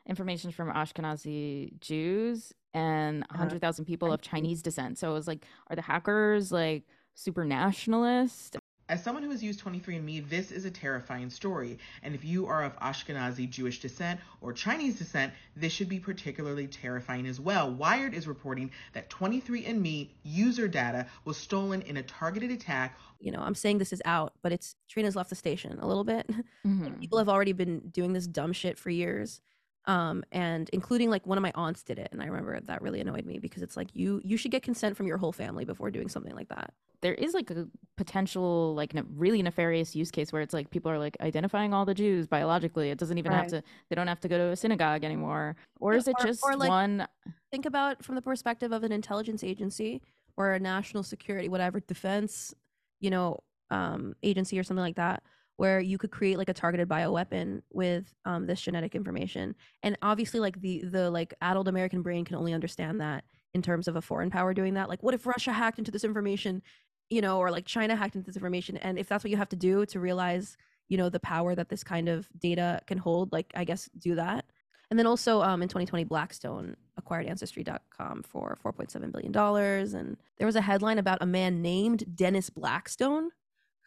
[0.07, 4.97] information from Ashkenazi Jews and 100,000 uh, people of Chinese descent.
[4.97, 6.83] So it was like, are the hackers like
[7.15, 8.57] super nationalist?
[8.89, 11.77] As someone who has used 23andMe, this is a terrifying story.
[12.03, 16.67] And if you are of Ashkenazi Jewish descent or Chinese descent, this should be particularly
[16.67, 17.71] terrifying as well.
[17.71, 22.97] Wired is reporting that 23andMe user data was stolen in a targeted attack.
[23.21, 26.03] You know, I'm saying this is out, but it's Trina's left the station a little
[26.03, 26.29] bit.
[26.29, 26.99] Like, mm-hmm.
[26.99, 29.39] people have already been doing this dumb shit for years.
[29.85, 32.99] Um, and including like one of my aunts did it, and I remember that really
[32.99, 35.89] annoyed me because it's like you you should get consent from your whole family before
[35.89, 36.73] doing something like that.
[37.01, 37.67] There is like a
[37.97, 41.83] potential, like ne- really nefarious use case where it's like people are like identifying all
[41.83, 42.91] the Jews biologically.
[42.91, 45.55] It doesn't even have to, they don't have to go to a synagogue anymore.
[45.79, 47.07] Or Yeah, is it or- just or, like, one?
[47.49, 50.03] Think about from the perspective of an intelligence agency
[50.37, 52.53] or a national security, whatever defense,
[52.99, 53.39] you know,
[53.71, 55.23] um, agency or something like that,
[55.61, 59.53] where you could create like a targeted bioweapon with um, this genetic information.
[59.83, 63.87] And obviously, like the the like adult American brain can only understand that in terms
[63.87, 64.89] of a foreign power doing that.
[64.89, 66.63] Like, what if Russia hacked into this information,
[67.11, 68.75] you know, or like China hacked into this information?
[68.77, 70.57] And if that's what you have to do to realize,
[70.89, 74.15] you know, the power that this kind of data can hold, like I guess do
[74.15, 74.45] that.
[74.89, 80.47] And then also um, in 2020, Blackstone acquired Ancestry.com for 4.7 billion dollars, and there
[80.47, 83.29] was a headline about a man named Dennis Blackstone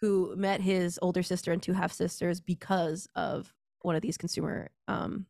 [0.01, 4.71] who met his older sister and two half sisters because of one of these consumer
[4.89, 5.27] um,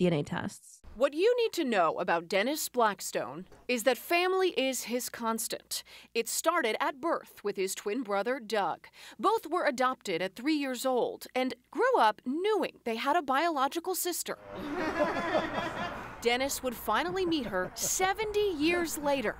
[0.00, 0.80] DNA tests.
[0.96, 5.82] What you need to know about Dennis Blackstone is that family is his constant.
[6.14, 8.88] It started at birth with his twin brother, Doug.
[9.18, 13.94] Both were adopted at three years old and grew up knowing they had a biological
[13.94, 14.36] sister.
[16.22, 19.36] Dennis would finally meet her 70 years later.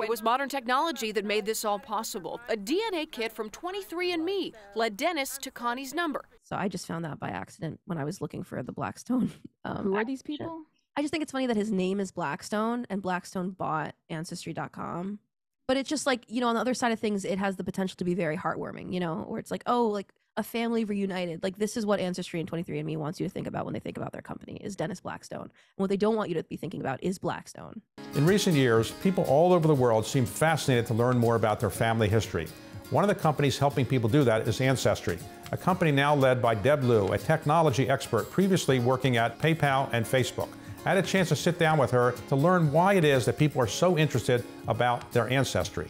[0.00, 2.40] It was modern technology that made this all possible.
[2.48, 6.24] A DNA kit from 23andMe led Dennis to Connie's number.
[6.44, 9.30] So I just found that by accident when I was looking for the Blackstone.
[9.64, 10.62] Um, Who are these people?
[10.96, 15.18] I just think it's funny that his name is Blackstone and Blackstone bought Ancestry.com.
[15.66, 17.64] But it's just like, you know, on the other side of things, it has the
[17.64, 21.42] potential to be very heartwarming, you know, where it's like, oh, like a family reunited.
[21.42, 23.96] Like this is what Ancestry and 23andMe wants you to think about when they think
[23.96, 25.42] about their company is Dennis Blackstone.
[25.42, 27.82] And what they don't want you to be thinking about is Blackstone.
[28.14, 31.70] In recent years, people all over the world seem fascinated to learn more about their
[31.70, 32.46] family history.
[32.90, 35.18] One of the companies helping people do that is Ancestry,
[35.50, 40.06] a company now led by Deb Liu, a technology expert previously working at PayPal and
[40.06, 40.48] Facebook.
[40.86, 43.36] I had a chance to sit down with her to learn why it is that
[43.36, 45.88] people are so interested about their ancestry.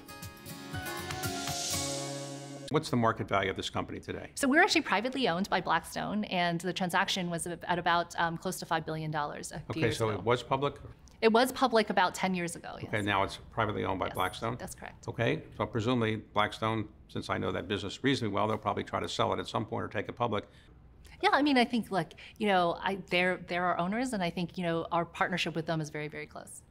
[2.71, 4.31] What's the market value of this company today?
[4.35, 8.59] So we're actually privately owned by Blackstone, and the transaction was at about um, close
[8.59, 10.19] to $5 billion a few Okay, years so ago.
[10.19, 10.75] it was public?
[11.23, 12.77] It was public about 10 years ago.
[12.79, 12.89] yes.
[12.89, 14.57] Okay, now it's privately owned by Blackstone?
[14.59, 15.09] That's correct.
[15.09, 19.09] Okay, so presumably Blackstone, since I know that business reasonably well, they'll probably try to
[19.09, 20.45] sell it at some point or take it public.
[21.23, 24.31] Yeah, I mean, I think like you know, I they're they're our owners, and I
[24.31, 26.63] think you know our partnership with them is very very close.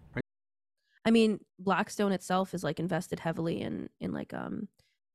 [1.03, 4.69] I mean, Blackstone itself is like invested heavily in in like um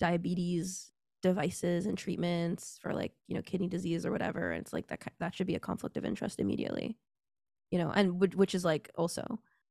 [0.07, 0.91] diabetes
[1.23, 4.51] devices and treatments for like you know kidney disease or whatever.
[4.53, 6.97] And it's like that that should be a conflict of interest immediately,
[7.71, 9.25] you know, and which, which is like also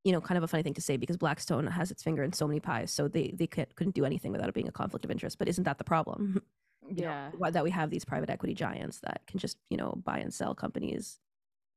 [0.05, 2.33] you know kind of a funny thing to say because Blackstone has its finger in
[2.33, 5.05] so many pies, so they they could, couldn't do anything without it being a conflict
[5.05, 5.37] of interest.
[5.37, 6.41] But isn't that the problem?
[6.89, 7.29] know, Yeah.
[7.37, 10.33] why- that we have these private equity giants that can just you know buy and
[10.33, 11.19] sell companies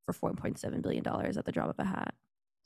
[0.07, 2.15] for 4.7 billion dollars at the drop of a hat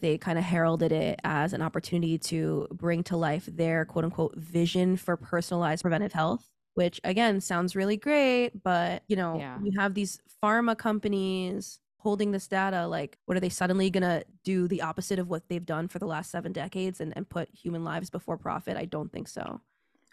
[0.01, 4.35] they kind of heralded it as an opportunity to bring to life their quote unquote
[4.37, 9.59] vision for personalized preventive health which again sounds really great but you know Yeah.
[9.63, 14.25] you have these pharma companies holding this data like what are they suddenly going to
[14.45, 17.49] do the opposite of what they've done for the last seven decades and, and put
[17.53, 19.61] human lives before profit i don't think so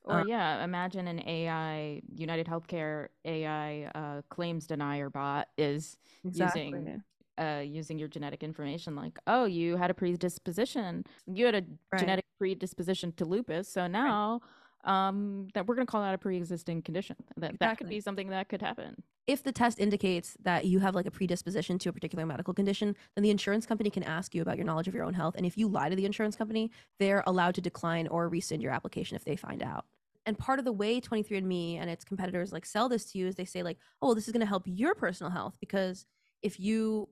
[0.03, 6.63] Or Um, yeah, imagine an AI United Healthcare AI uh, claims denier bot is Exactly.
[6.73, 7.03] using
[7.37, 8.95] uh, using your genetic information.
[8.95, 11.03] Like, oh, you had a predisposition.
[11.27, 11.99] You had a Right.
[11.99, 14.41] genetic predisposition to lupus, so now
[14.83, 17.15] um, that we're gonna call that a pre-existing condition.
[17.37, 19.01] That that could be something that could happen.
[19.27, 22.95] if the test indicates that you have like a predisposition to a particular medical condition,
[23.15, 25.33] then the insurance company can ask you about your knowledge of your own health.
[25.35, 28.71] And if you lie to the insurance company, they're allowed to decline or rescind your
[28.71, 29.85] application if they find out.
[30.27, 33.33] And part of the way 23andMe and its competitors like sell this to you is
[33.33, 36.05] they say like, "Oh, well, this is going to help your personal health because
[36.43, 37.09] if you,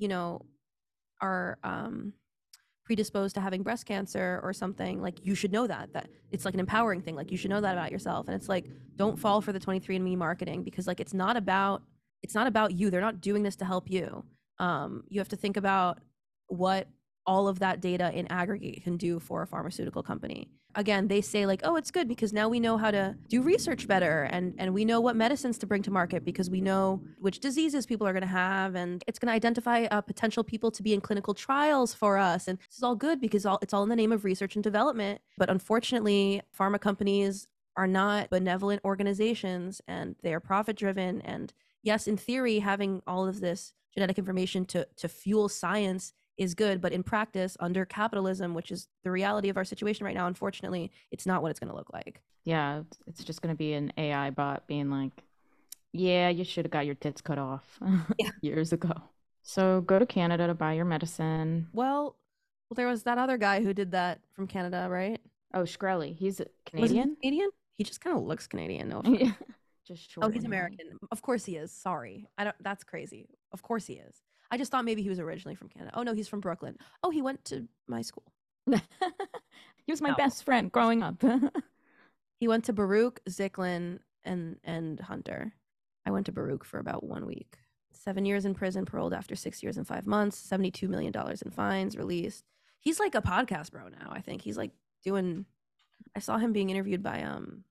[0.00, 0.40] you know,
[1.20, 2.14] are um
[2.84, 6.54] predisposed to having breast cancer or something like you should know that that it's like
[6.54, 8.26] an empowering thing like you should know that about yourself.
[8.26, 8.66] And it's like
[8.96, 11.82] don't fall for the 23andme marketing because like it's not about
[12.22, 12.90] it's not about you.
[12.90, 14.24] They're not doing this to help you.
[14.58, 16.00] Um you have to think about
[16.48, 16.88] what
[17.26, 20.48] all of that data in aggregate can do for a pharmaceutical company.
[20.74, 23.88] Again they say like oh it's good because now we know how to do research
[23.88, 27.40] better and and we know what medicines to bring to market because we know which
[27.40, 30.82] diseases people are going to have and it's going to identify uh, potential people to
[30.82, 32.46] be in clinical trials for us.
[32.46, 34.62] And this is all good because all it's all in the name of research and
[34.62, 35.20] development.
[35.36, 41.52] But unfortunately pharma companies are not benevolent organizations and they are profit driven and
[41.82, 46.80] yes in theory having all of this genetic information to to fuel science is good
[46.80, 50.90] but in practice under capitalism which is the reality of our situation right now unfortunately
[51.12, 52.20] it's not what it's going to look like.
[52.44, 55.12] Yeah, it's- just gonna be an AI bot being like,
[55.92, 57.78] "Yeah, you should have got your tits cut off
[58.40, 58.92] years ago."
[59.42, 61.68] So go to Canada to buy your medicine.
[61.72, 62.16] well
[62.68, 65.20] well there was that other guy who did that from canada right?
[65.52, 67.16] Oh, Shkreli, he's Was he Canadian.
[67.22, 67.50] canadian?
[67.76, 69.32] He just kind of looks canadian no Yeah,
[69.86, 70.86] just oh he's american.
[71.12, 71.70] Of course he is.
[71.72, 72.26] Sorry.
[72.38, 73.28] I don't that's crazy.
[73.52, 76.12] Of course he is i just thought maybe he was originally from canada oh no
[76.14, 78.32] he's from brooklyn oh he went to my school
[79.86, 80.16] He was my No.
[80.16, 81.22] best friend growing up.
[82.38, 85.52] He went to Baruch, Zicklin, and and Hunter.
[86.06, 87.58] I went to Baruch for about one week.
[87.92, 90.38] Seven years in prison, paroled after six years and five months.
[90.38, 92.44] Seventy-two million dollars in fines, released.
[92.78, 94.10] He's like a podcast bro now.
[94.10, 94.70] I think he's like
[95.02, 95.44] doing.
[96.16, 97.64] I saw him being interviewed by um,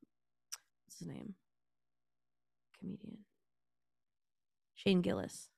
[0.85, 1.33] what's his name?
[2.79, 3.19] Comedian
[4.75, 5.49] Shane Gillis.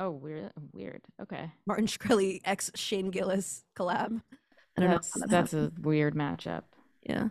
[0.00, 1.02] Oh, weird, weird.
[1.22, 4.20] Okay, Martin Shkreli ex Shane Gillis collab.
[4.76, 5.20] I don't that's know.
[5.20, 5.72] that that's happened.
[5.78, 6.62] a weird matchup.
[7.02, 7.28] yeah.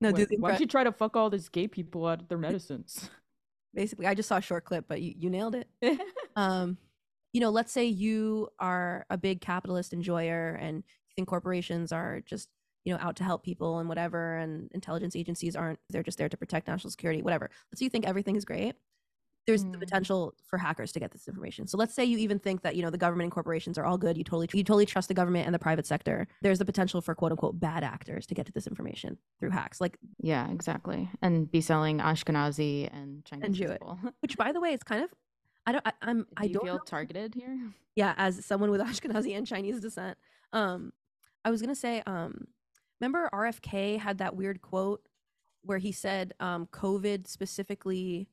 [0.00, 0.28] No, Why- dude.
[0.40, 3.10] why don't you try to fuck all these gay people out of their medicines?
[3.74, 5.66] basically i just saw a short clip but you, you nailed it
[6.36, 6.76] um
[7.32, 12.20] you know let's say you are a big capitalist enjoyer and you think corporations are
[12.26, 12.50] just
[12.84, 16.28] you know out to help people and whatever and intelligence agencies aren't they're just there
[16.28, 18.74] to protect national security whatever let's say you think everything is great
[19.46, 22.62] there's the potential for hackers to get this information so let's say you even think
[22.62, 25.08] that you know the government and corporations are all good you totally you totally trust
[25.08, 28.34] the government and the private sector there's the potential for quote unquote bad actors to
[28.34, 31.08] get to this information through hacks like Yeah, exactly.
[31.22, 33.72] And be selling Ashkenazi and Chinese and Jewish.
[33.72, 33.98] people.
[34.20, 35.10] Which, by the way, it's kind of
[35.66, 37.58] I don't I, I'm I Do you don't feel know- targeted here?
[37.94, 40.16] Yeah, as someone with Ashkenazi and Chinese descent,
[40.54, 40.92] um,
[41.44, 42.46] I was gonna say, um,
[43.00, 45.02] remember RFK had that weird quote
[45.62, 48.28] where he said, um, COVID specifically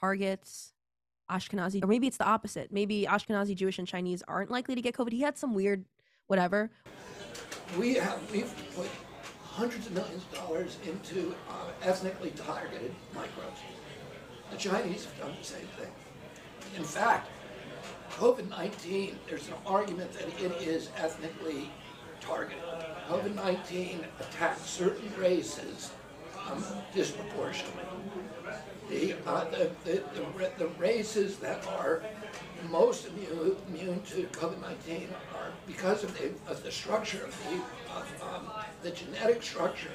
[0.00, 0.72] targets
[1.30, 2.72] Ashkenazi, or maybe it's the opposite.
[2.72, 5.12] Maybe Ashkenazi Jewish and Chinese aren't likely to get COVID.
[5.12, 5.84] He had some weird
[6.26, 6.70] whatever.
[7.78, 8.88] We have, we've put
[9.42, 13.60] hundreds of millions of dollars into uh, ethnically targeted microbes.
[14.50, 15.90] The Chinese have done the same thing.
[16.76, 17.30] In fact,
[18.12, 21.70] COVID-19, there's an argument that it is ethnically
[22.20, 22.62] targeted.
[23.08, 25.90] COVID-19 attacks certain races
[26.50, 26.62] um,
[26.94, 27.84] disproportionately.
[28.88, 32.02] The, uh, the, the, the, the races that are
[32.70, 37.56] most immune, immune to COVID-19 are because of the, of the structure of the,
[37.96, 38.50] of, um,
[38.82, 39.90] the genetic structure,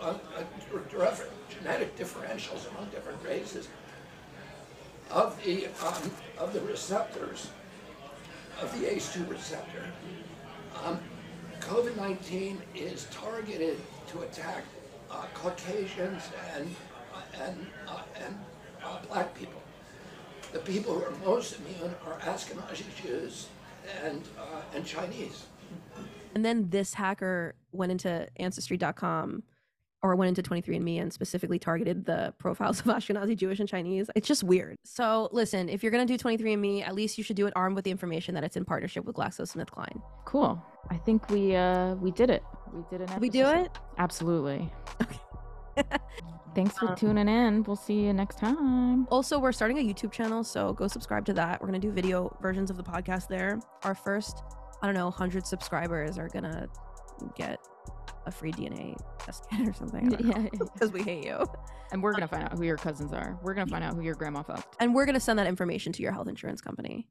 [0.00, 0.42] among, uh,
[0.90, 1.16] dir-
[1.48, 3.68] genetic differentials among different races.
[5.10, 7.50] of the um, of the receptors
[8.60, 9.84] of the ACE2 receptor.
[10.84, 11.00] Um,
[11.60, 13.78] COVID-19 is targeted
[14.08, 14.64] to attack
[15.10, 16.22] uh, Caucasians
[16.56, 16.89] and uh,
[17.40, 18.38] and uh, and
[18.84, 19.60] uh, black people.
[20.52, 23.48] The people who are most immune are Ashkenazi Jews
[24.04, 25.46] and uh, and Chinese.
[26.34, 29.42] And then this hacker went into ancestry.com
[30.02, 34.08] or went into 23andMe and specifically targeted the profiles of Ashkenazi Jewish and Chinese.
[34.14, 34.76] It's just weird.
[34.84, 37.84] So listen, if you're gonna do 23andMe, at least you should do it armed with
[37.84, 40.00] the information that it's in partnership with GlaxoSmithKline.
[40.24, 40.62] Cool.
[40.90, 42.42] I think we uh we did it.
[42.72, 43.70] We did an Did we do it?
[43.98, 44.72] Absolutely.
[46.54, 47.62] Thanks for um, tuning in.
[47.62, 49.06] We'll see you next time.
[49.10, 51.60] Also, we're starting a YouTube channel, so go subscribe to that.
[51.60, 53.60] We're gonna do video versions of the podcast there.
[53.84, 54.42] Our first,
[54.82, 56.66] I don't know, 100 subscribers are gonna
[57.36, 57.58] get
[58.26, 60.10] a free DNA test kit or something.
[60.20, 61.44] Yeah, because we hate you.
[61.92, 63.38] And we're gonna find um, out who your cousins are.
[63.42, 64.76] We're gonna find out who your grandma fucked.
[64.80, 67.06] And we're gonna send that information to your health insurance company.